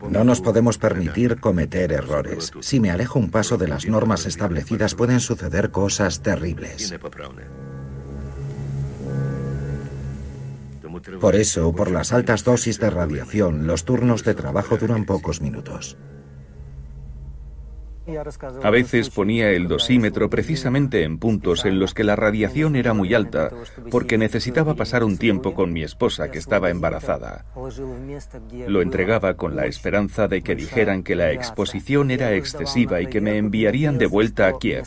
No 0.10 0.24
nos 0.24 0.42
podemos 0.42 0.78
permitir 0.78 1.40
cometer 1.40 1.92
errores. 1.92 2.52
Si 2.62 2.80
me 2.80 2.92
alejo 2.92 3.20
un 3.20 3.30
paso 3.30 3.58
de 3.58 3.68
las 3.68 3.86
normas 3.88 4.26
establecidas 4.26 4.96
pueden 4.96 5.20
suceder 5.20 5.72
cosas 5.72 6.22
terribles. 6.22 6.94
Por 11.20 11.36
eso, 11.36 11.74
por 11.74 11.92
las 11.92 12.14
altas 12.14 12.44
dosis 12.44 12.80
de 12.80 12.90
radiación, 12.90 13.68
los 13.68 13.86
turnos 13.86 14.24
de 14.24 14.34
trabajo 14.34 14.78
duran 14.78 15.06
pocos 15.06 15.42
minutos. 15.42 15.98
A 18.64 18.70
veces 18.70 19.10
ponía 19.10 19.50
el 19.50 19.68
dosímetro 19.68 20.30
precisamente 20.30 21.04
en 21.04 21.18
puntos 21.18 21.66
en 21.66 21.80
los 21.80 21.94
que 21.94 22.04
la 22.04 22.16
radiación 22.16 22.76
era 22.76 22.94
muy 22.94 23.14
alta, 23.14 23.50
porque 23.90 24.18
necesitaba 24.18 24.76
pasar 24.76 25.04
un 25.04 25.18
tiempo 25.18 25.54
con 25.54 25.74
mi 25.74 25.84
esposa 25.84 26.30
que 26.30 26.38
estaba 26.38 26.70
embarazada. 26.70 27.46
Lo 28.68 28.82
entregaba 28.82 29.36
con 29.36 29.56
la 29.56 29.66
esperanza 29.66 30.28
de 30.28 30.42
que 30.42 30.56
dijeran 30.56 31.04
que 31.04 31.16
la 31.16 31.32
exposición 31.32 32.12
era 32.12 32.34
excesiva 32.34 33.02
y 33.02 33.08
que 33.08 33.22
me 33.22 33.38
enviarían 33.38 33.98
de 33.98 34.06
vuelta 34.06 34.48
a 34.48 34.58
Kiev. 34.60 34.86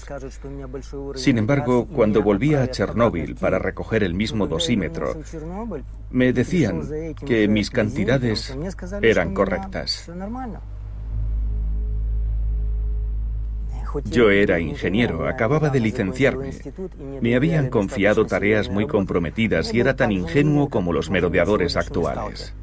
Sin 1.14 1.38
embargo, 1.38 1.86
cuando 1.86 2.22
volvía 2.22 2.62
a 2.62 2.70
Chernóbil 2.70 3.34
para 3.34 3.58
recoger 3.58 4.04
el 4.04 4.14
mismo 4.14 4.46
dosímetro, 4.46 5.16
me 6.10 6.32
decían 6.32 6.82
que 7.26 7.48
mis 7.48 7.70
cantidades 7.70 8.56
eran 9.02 9.34
correctas. 9.34 10.08
Yo 14.04 14.30
era 14.30 14.60
ingeniero, 14.60 15.28
acababa 15.28 15.70
de 15.70 15.80
licenciarme. 15.80 16.50
Me 17.20 17.36
habían 17.36 17.70
confiado 17.70 18.26
tareas 18.26 18.68
muy 18.68 18.86
comprometidas 18.86 19.72
y 19.72 19.80
era 19.80 19.96
tan 19.96 20.12
ingenuo 20.12 20.68
como 20.68 20.92
los 20.92 21.10
merodeadores 21.10 21.76
actuales. 21.76 22.54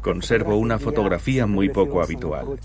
Conservo 0.00 0.56
una 0.56 0.78
fotografía 0.78 1.46
muy 1.46 1.68
poco 1.68 2.02
habitual. 2.02 2.58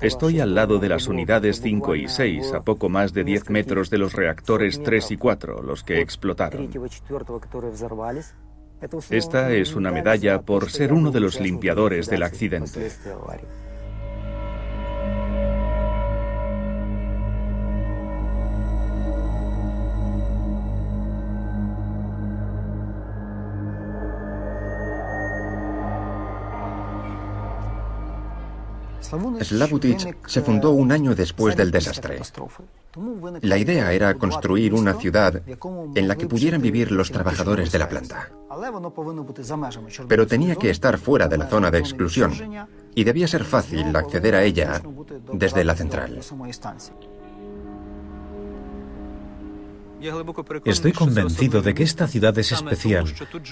Estoy 0.00 0.40
al 0.40 0.54
lado 0.54 0.78
de 0.78 0.88
las 0.88 1.08
unidades 1.08 1.60
5 1.62 1.94
y 1.96 2.08
6, 2.08 2.52
a 2.52 2.60
poco 2.60 2.88
más 2.88 3.14
de 3.14 3.24
10 3.24 3.50
metros 3.50 3.88
de 3.88 3.98
los 3.98 4.12
reactores 4.12 4.82
3 4.82 5.10
y 5.12 5.16
4, 5.16 5.62
los 5.62 5.82
que 5.82 6.00
explotaron. 6.00 6.68
Esta 9.10 9.52
es 9.52 9.74
una 9.74 9.90
medalla 9.90 10.42
por 10.42 10.70
ser 10.70 10.92
uno 10.92 11.10
de 11.10 11.20
los 11.20 11.40
limpiadores 11.40 12.08
del 12.08 12.22
accidente. 12.22 12.90
Slavutich 29.40 30.16
se 30.26 30.40
fundó 30.42 30.70
un 30.70 30.92
año 30.92 31.14
después 31.14 31.56
del 31.56 31.70
desastre. 31.70 32.20
La 33.42 33.56
idea 33.56 33.92
era 33.92 34.14
construir 34.14 34.74
una 34.74 34.94
ciudad 34.94 35.42
en 35.94 36.08
la 36.08 36.16
que 36.16 36.26
pudieran 36.26 36.60
vivir 36.60 36.90
los 36.90 37.10
trabajadores 37.10 37.70
de 37.70 37.78
la 37.78 37.88
planta. 37.88 38.30
Pero 40.08 40.26
tenía 40.26 40.56
que 40.56 40.70
estar 40.70 40.98
fuera 40.98 41.28
de 41.28 41.38
la 41.38 41.46
zona 41.46 41.70
de 41.70 41.78
exclusión 41.78 42.32
y 42.94 43.04
debía 43.04 43.28
ser 43.28 43.44
fácil 43.44 43.94
acceder 43.94 44.34
a 44.34 44.42
ella 44.42 44.82
desde 45.32 45.64
la 45.64 45.74
central. 45.74 46.20
Estoy 50.64 50.92
convencido 50.92 51.60
de 51.60 51.74
que 51.74 51.82
esta 51.82 52.08
ciudad 52.08 52.36
es 52.38 52.52
especial, 52.52 53.04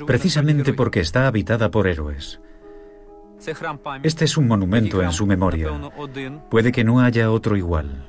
precisamente 0.06 0.72
porque 0.72 1.00
está 1.00 1.26
habitada 1.26 1.70
por 1.70 1.86
héroes. 1.86 2.40
Este 4.02 4.24
es 4.24 4.36
un 4.36 4.48
monumento 4.48 5.02
en 5.02 5.12
su 5.12 5.26
memoria. 5.26 5.70
Puede 6.50 6.72
que 6.72 6.84
no 6.84 7.00
haya 7.00 7.30
otro 7.30 7.56
igual. 7.56 8.04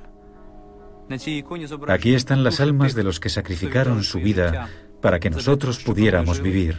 Aquí 1.87 2.13
están 2.13 2.43
las 2.43 2.59
almas 2.59 2.93
de 2.93 3.03
los 3.03 3.19
que 3.19 3.29
sacrificaron 3.29 4.03
su 4.03 4.19
vida 4.19 4.69
para 5.01 5.19
que 5.19 5.29
nosotros 5.29 5.83
pudiéramos 5.83 6.41
vivir. 6.41 6.77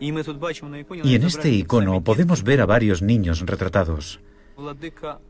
Y 0.00 1.14
en 1.14 1.22
este 1.22 1.50
icono 1.50 2.02
podemos 2.02 2.42
ver 2.42 2.60
a 2.60 2.66
varios 2.66 3.02
niños 3.02 3.40
retratados. 3.40 4.20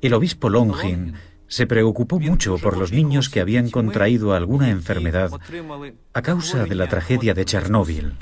El 0.01 0.15
obispo 0.15 0.49
Longin 0.49 1.15
se 1.47 1.67
preocupó 1.67 2.19
mucho 2.19 2.57
por 2.57 2.79
los 2.79 2.93
niños 2.93 3.29
que 3.29 3.41
habían 3.41 3.69
contraído 3.71 4.33
alguna 4.33 4.71
enfermedad 4.71 5.31
a 6.15 6.23
causa 6.23 6.65
de 6.65 6.75
la 6.75 6.89
tragedia 6.89 7.35
de 7.35 7.45
Chernóbil. 7.45 8.15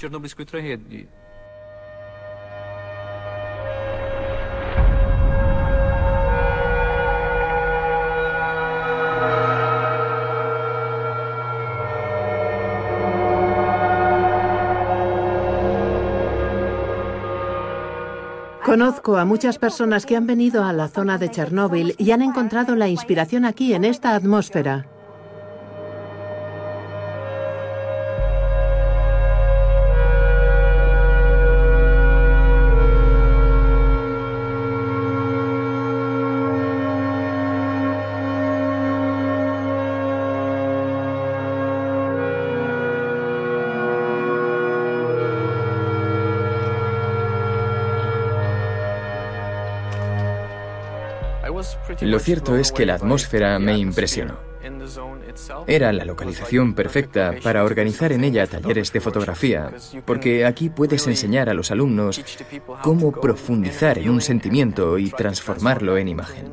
Conozco 18.65 19.17
a 19.17 19.25
muchas 19.25 19.59
personas 19.59 20.05
que 20.05 20.17
han 20.17 20.27
venido 20.27 20.65
a 20.65 20.73
la 20.75 20.89
zona 20.89 21.17
de 21.17 21.31
Chernóbil 21.31 21.95
y 21.97 22.11
han 22.11 22.21
encontrado 22.21 22.77
la 22.77 22.89
inspiración 22.89 23.47
aquí 23.47 23.73
en 23.73 23.85
esta 23.85 24.15
atmósfera. 24.15 24.90
Lo 52.01 52.19
cierto 52.19 52.57
es 52.57 52.73
que 52.73 52.87
la 52.87 52.95
atmósfera 52.95 53.59
me 53.59 53.77
impresionó. 53.79 54.39
Era 55.67 55.93
la 55.93 56.05
localización 56.05 56.75
perfecta 56.75 57.35
para 57.43 57.65
organizar 57.65 58.13
en 58.13 58.25
ella 58.25 58.47
talleres 58.47 58.93
de 58.93 59.01
fotografía, 59.01 59.71
porque 60.05 60.45
aquí 60.45 60.69
puedes 60.69 61.07
enseñar 61.07 61.49
a 61.49 61.55
los 61.55 61.71
alumnos 61.71 62.23
cómo 62.83 63.13
profundizar 63.13 63.99
en 63.99 64.11
un 64.11 64.21
sentimiento 64.21 64.99
y 64.99 65.11
transformarlo 65.11 65.97
en 65.97 66.09
imagen. 66.09 66.53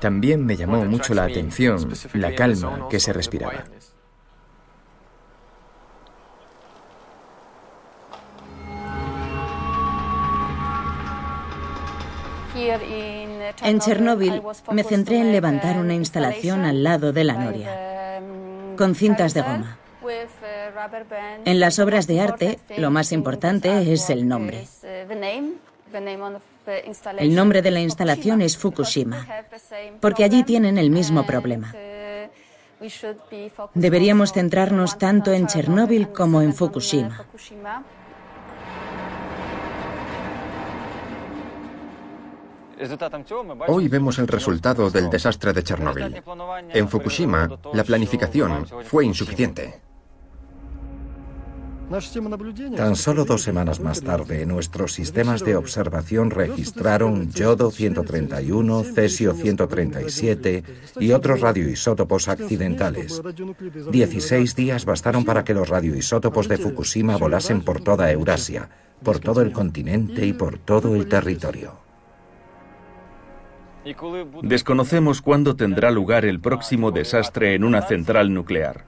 También 0.00 0.44
me 0.44 0.56
llamó 0.56 0.84
mucho 0.84 1.14
la 1.14 1.24
atención 1.24 1.92
la 2.12 2.34
calma 2.34 2.88
que 2.88 3.00
se 3.00 3.12
respiraba. 3.12 3.64
En 13.66 13.80
Chernóbil 13.80 14.42
me 14.70 14.84
centré 14.84 15.18
en 15.18 15.32
levantar 15.32 15.76
una 15.78 15.94
instalación 15.94 16.64
al 16.64 16.84
lado 16.84 17.12
de 17.12 17.24
la 17.24 17.34
noria, 17.34 18.20
con 18.76 18.94
cintas 18.94 19.34
de 19.34 19.42
goma. 19.42 19.78
En 21.44 21.58
las 21.58 21.80
obras 21.80 22.06
de 22.06 22.20
arte, 22.20 22.60
lo 22.76 22.92
más 22.92 23.10
importante 23.10 23.92
es 23.92 24.08
el 24.08 24.28
nombre. 24.28 24.68
El 27.18 27.34
nombre 27.34 27.60
de 27.60 27.70
la 27.72 27.80
instalación 27.80 28.40
es 28.40 28.56
Fukushima, 28.56 29.26
porque 30.00 30.22
allí 30.22 30.44
tienen 30.44 30.78
el 30.78 30.90
mismo 30.90 31.26
problema. 31.26 31.74
Deberíamos 33.74 34.32
centrarnos 34.32 34.98
tanto 34.98 35.32
en 35.32 35.48
Chernóbil 35.48 36.08
como 36.08 36.40
en 36.40 36.54
Fukushima. 36.54 37.24
Hoy 43.68 43.88
vemos 43.88 44.18
el 44.18 44.28
resultado 44.28 44.90
del 44.90 45.08
desastre 45.08 45.52
de 45.52 45.62
Chernóbil. 45.62 46.22
En 46.70 46.88
Fukushima, 46.88 47.48
la 47.72 47.84
planificación 47.84 48.66
fue 48.84 49.04
insuficiente. 49.04 49.80
Tan 52.76 52.96
solo 52.96 53.24
dos 53.24 53.42
semanas 53.42 53.78
más 53.78 54.02
tarde, 54.02 54.44
nuestros 54.44 54.92
sistemas 54.92 55.44
de 55.44 55.54
observación 55.54 56.30
registraron 56.30 57.30
yodo 57.30 57.70
131, 57.70 58.82
cesio 58.82 59.34
137 59.34 60.64
y 60.98 61.12
otros 61.12 61.40
radioisótopos 61.40 62.26
accidentales. 62.26 63.22
Dieciséis 63.90 64.56
días 64.56 64.84
bastaron 64.84 65.24
para 65.24 65.44
que 65.44 65.54
los 65.54 65.68
radioisótopos 65.68 66.48
de 66.48 66.58
Fukushima 66.58 67.16
volasen 67.18 67.62
por 67.62 67.80
toda 67.80 68.10
Eurasia, 68.10 68.68
por 69.04 69.20
todo 69.20 69.40
el 69.40 69.52
continente 69.52 70.26
y 70.26 70.32
por 70.32 70.58
todo 70.58 70.96
el 70.96 71.06
territorio. 71.06 71.85
Desconocemos 74.42 75.22
cuándo 75.22 75.56
tendrá 75.56 75.90
lugar 75.90 76.24
el 76.24 76.40
próximo 76.40 76.90
desastre 76.90 77.54
en 77.54 77.64
una 77.64 77.82
central 77.82 78.32
nuclear, 78.32 78.84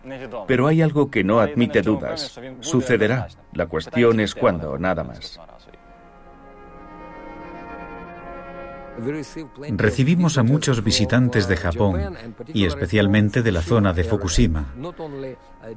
pero 0.46 0.66
hay 0.66 0.82
algo 0.82 1.10
que 1.10 1.24
no 1.24 1.40
admite 1.40 1.82
dudas. 1.82 2.38
Sucederá. 2.60 3.28
La 3.52 3.66
cuestión 3.66 4.20
es 4.20 4.34
cuándo, 4.34 4.78
nada 4.78 5.04
más. 5.04 5.38
Recibimos 9.70 10.38
a 10.38 10.42
muchos 10.42 10.82
visitantes 10.82 11.48
de 11.48 11.56
Japón 11.56 12.16
y 12.52 12.64
especialmente 12.64 13.42
de 13.42 13.52
la 13.52 13.62
zona 13.62 13.92
de 13.92 14.04
Fukushima. 14.04 14.74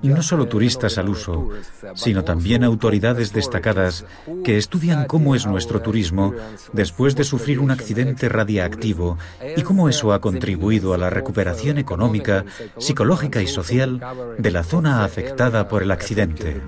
No 0.03 0.23
solo 0.23 0.47
turistas 0.47 0.97
al 0.97 1.09
uso, 1.09 1.49
sino 1.95 2.23
también 2.23 2.63
autoridades 2.63 3.33
destacadas 3.33 4.05
que 4.43 4.57
estudian 4.57 5.05
cómo 5.05 5.35
es 5.35 5.45
nuestro 5.45 5.81
turismo 5.81 6.33
después 6.73 7.15
de 7.15 7.23
sufrir 7.23 7.59
un 7.59 7.71
accidente 7.71 8.29
radiactivo 8.29 9.17
y 9.55 9.61
cómo 9.63 9.89
eso 9.89 10.13
ha 10.13 10.21
contribuido 10.21 10.93
a 10.93 10.97
la 10.97 11.09
recuperación 11.09 11.77
económica, 11.77 12.45
psicológica 12.77 13.41
y 13.41 13.47
social 13.47 14.01
de 14.37 14.51
la 14.51 14.63
zona 14.63 15.03
afectada 15.03 15.67
por 15.67 15.83
el 15.83 15.91
accidente. 15.91 16.61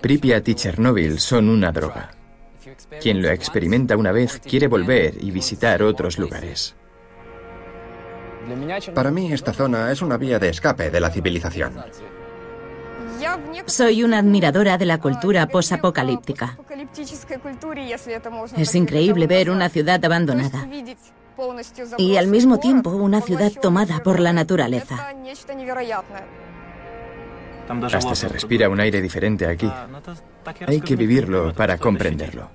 Pripyat 0.00 0.48
y 0.48 0.54
Chernóbil 0.54 1.18
son 1.20 1.48
una 1.48 1.72
droga. 1.72 2.10
Quien 3.00 3.20
lo 3.20 3.28
experimenta 3.28 3.96
una 3.96 4.12
vez 4.12 4.40
quiere 4.40 4.68
volver 4.68 5.14
y 5.20 5.30
visitar 5.30 5.82
otros 5.82 6.18
lugares. 6.18 6.74
Para 8.94 9.10
mí 9.10 9.32
esta 9.32 9.52
zona 9.52 9.92
es 9.92 10.02
una 10.02 10.16
vía 10.16 10.38
de 10.38 10.48
escape 10.48 10.90
de 10.90 11.00
la 11.00 11.10
civilización. 11.10 11.74
Soy 13.66 14.02
una 14.02 14.18
admiradora 14.18 14.78
de 14.78 14.86
la 14.86 14.98
cultura 14.98 15.46
posapocalíptica. 15.46 16.58
Es 18.56 18.74
increíble 18.74 19.26
ver 19.26 19.50
una 19.50 19.68
ciudad 19.68 20.04
abandonada 20.04 20.66
y 21.98 22.16
al 22.16 22.26
mismo 22.26 22.58
tiempo 22.58 22.90
una 22.90 23.20
ciudad 23.20 23.52
tomada 23.60 24.02
por 24.02 24.20
la 24.20 24.32
naturaleza. 24.32 25.14
Hasta 27.68 28.14
se 28.14 28.28
respira 28.28 28.68
un 28.68 28.80
aire 28.80 29.00
diferente 29.00 29.46
aquí. 29.46 29.70
Hay 30.66 30.80
que 30.80 30.96
vivirlo 30.96 31.52
para 31.54 31.78
comprenderlo. 31.78 32.50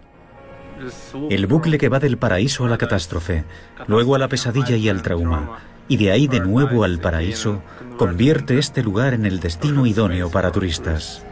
El 1.29 1.47
bucle 1.47 1.77
que 1.77 1.89
va 1.89 1.99
del 1.99 2.17
paraíso 2.17 2.65
a 2.65 2.69
la 2.69 2.77
catástrofe, 2.77 3.45
luego 3.87 4.15
a 4.15 4.19
la 4.19 4.27
pesadilla 4.27 4.75
y 4.75 4.89
al 4.89 5.01
trauma, 5.01 5.59
y 5.87 5.97
de 5.97 6.11
ahí 6.11 6.27
de 6.27 6.39
nuevo 6.39 6.83
al 6.83 6.99
paraíso, 6.99 7.63
convierte 7.97 8.59
este 8.59 8.83
lugar 8.83 9.13
en 9.13 9.25
el 9.25 9.39
destino 9.39 9.85
idóneo 9.85 10.29
para 10.29 10.51
turistas. 10.51 11.25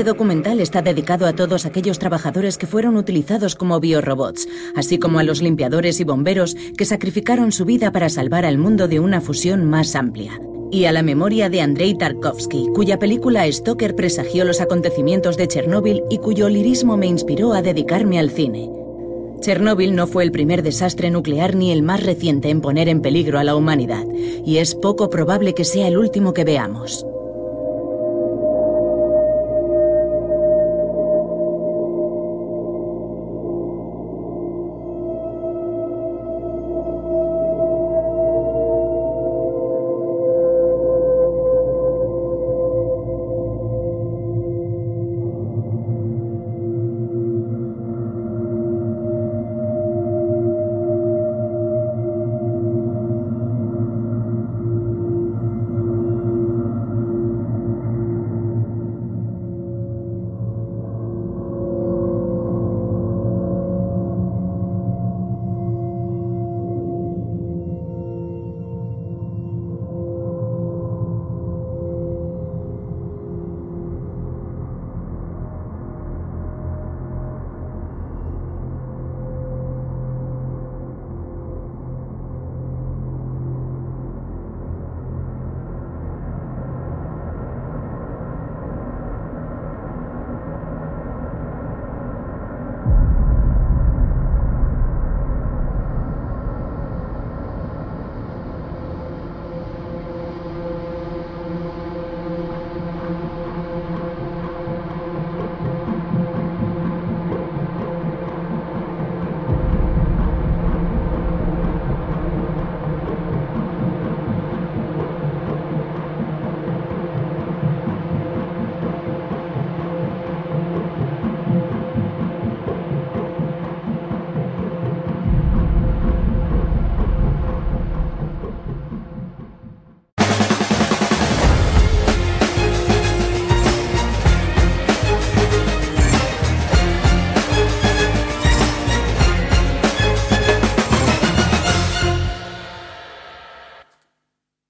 Este 0.00 0.12
documental 0.12 0.60
está 0.60 0.80
dedicado 0.80 1.26
a 1.26 1.34
todos 1.34 1.66
aquellos 1.66 1.98
trabajadores 1.98 2.56
que 2.56 2.66
fueron 2.66 2.96
utilizados 2.96 3.54
como 3.54 3.80
biorobots, 3.80 4.48
así 4.74 4.98
como 4.98 5.18
a 5.18 5.24
los 5.24 5.42
limpiadores 5.42 6.00
y 6.00 6.04
bomberos 6.04 6.56
que 6.78 6.86
sacrificaron 6.86 7.52
su 7.52 7.66
vida 7.66 7.92
para 7.92 8.08
salvar 8.08 8.46
al 8.46 8.56
mundo 8.56 8.88
de 8.88 8.98
una 8.98 9.20
fusión 9.20 9.66
más 9.66 9.94
amplia. 9.94 10.40
Y 10.70 10.86
a 10.86 10.92
la 10.92 11.02
memoria 11.02 11.50
de 11.50 11.60
Andrei 11.60 11.98
Tarkovsky, 11.98 12.68
cuya 12.74 12.98
película 12.98 13.44
Stoker 13.52 13.94
presagió 13.94 14.46
los 14.46 14.62
acontecimientos 14.62 15.36
de 15.36 15.48
Chernóbil 15.48 16.02
y 16.08 16.16
cuyo 16.16 16.48
lirismo 16.48 16.96
me 16.96 17.06
inspiró 17.06 17.52
a 17.52 17.60
dedicarme 17.60 18.18
al 18.18 18.30
cine. 18.30 18.70
Chernóbil 19.40 19.94
no 19.94 20.06
fue 20.06 20.24
el 20.24 20.32
primer 20.32 20.62
desastre 20.62 21.10
nuclear 21.10 21.54
ni 21.54 21.72
el 21.72 21.82
más 21.82 22.02
reciente 22.02 22.48
en 22.48 22.62
poner 22.62 22.88
en 22.88 23.02
peligro 23.02 23.38
a 23.38 23.44
la 23.44 23.54
humanidad, 23.54 24.06
y 24.46 24.56
es 24.56 24.74
poco 24.74 25.10
probable 25.10 25.52
que 25.52 25.66
sea 25.66 25.88
el 25.88 25.98
último 25.98 26.32
que 26.32 26.44
veamos. 26.44 27.04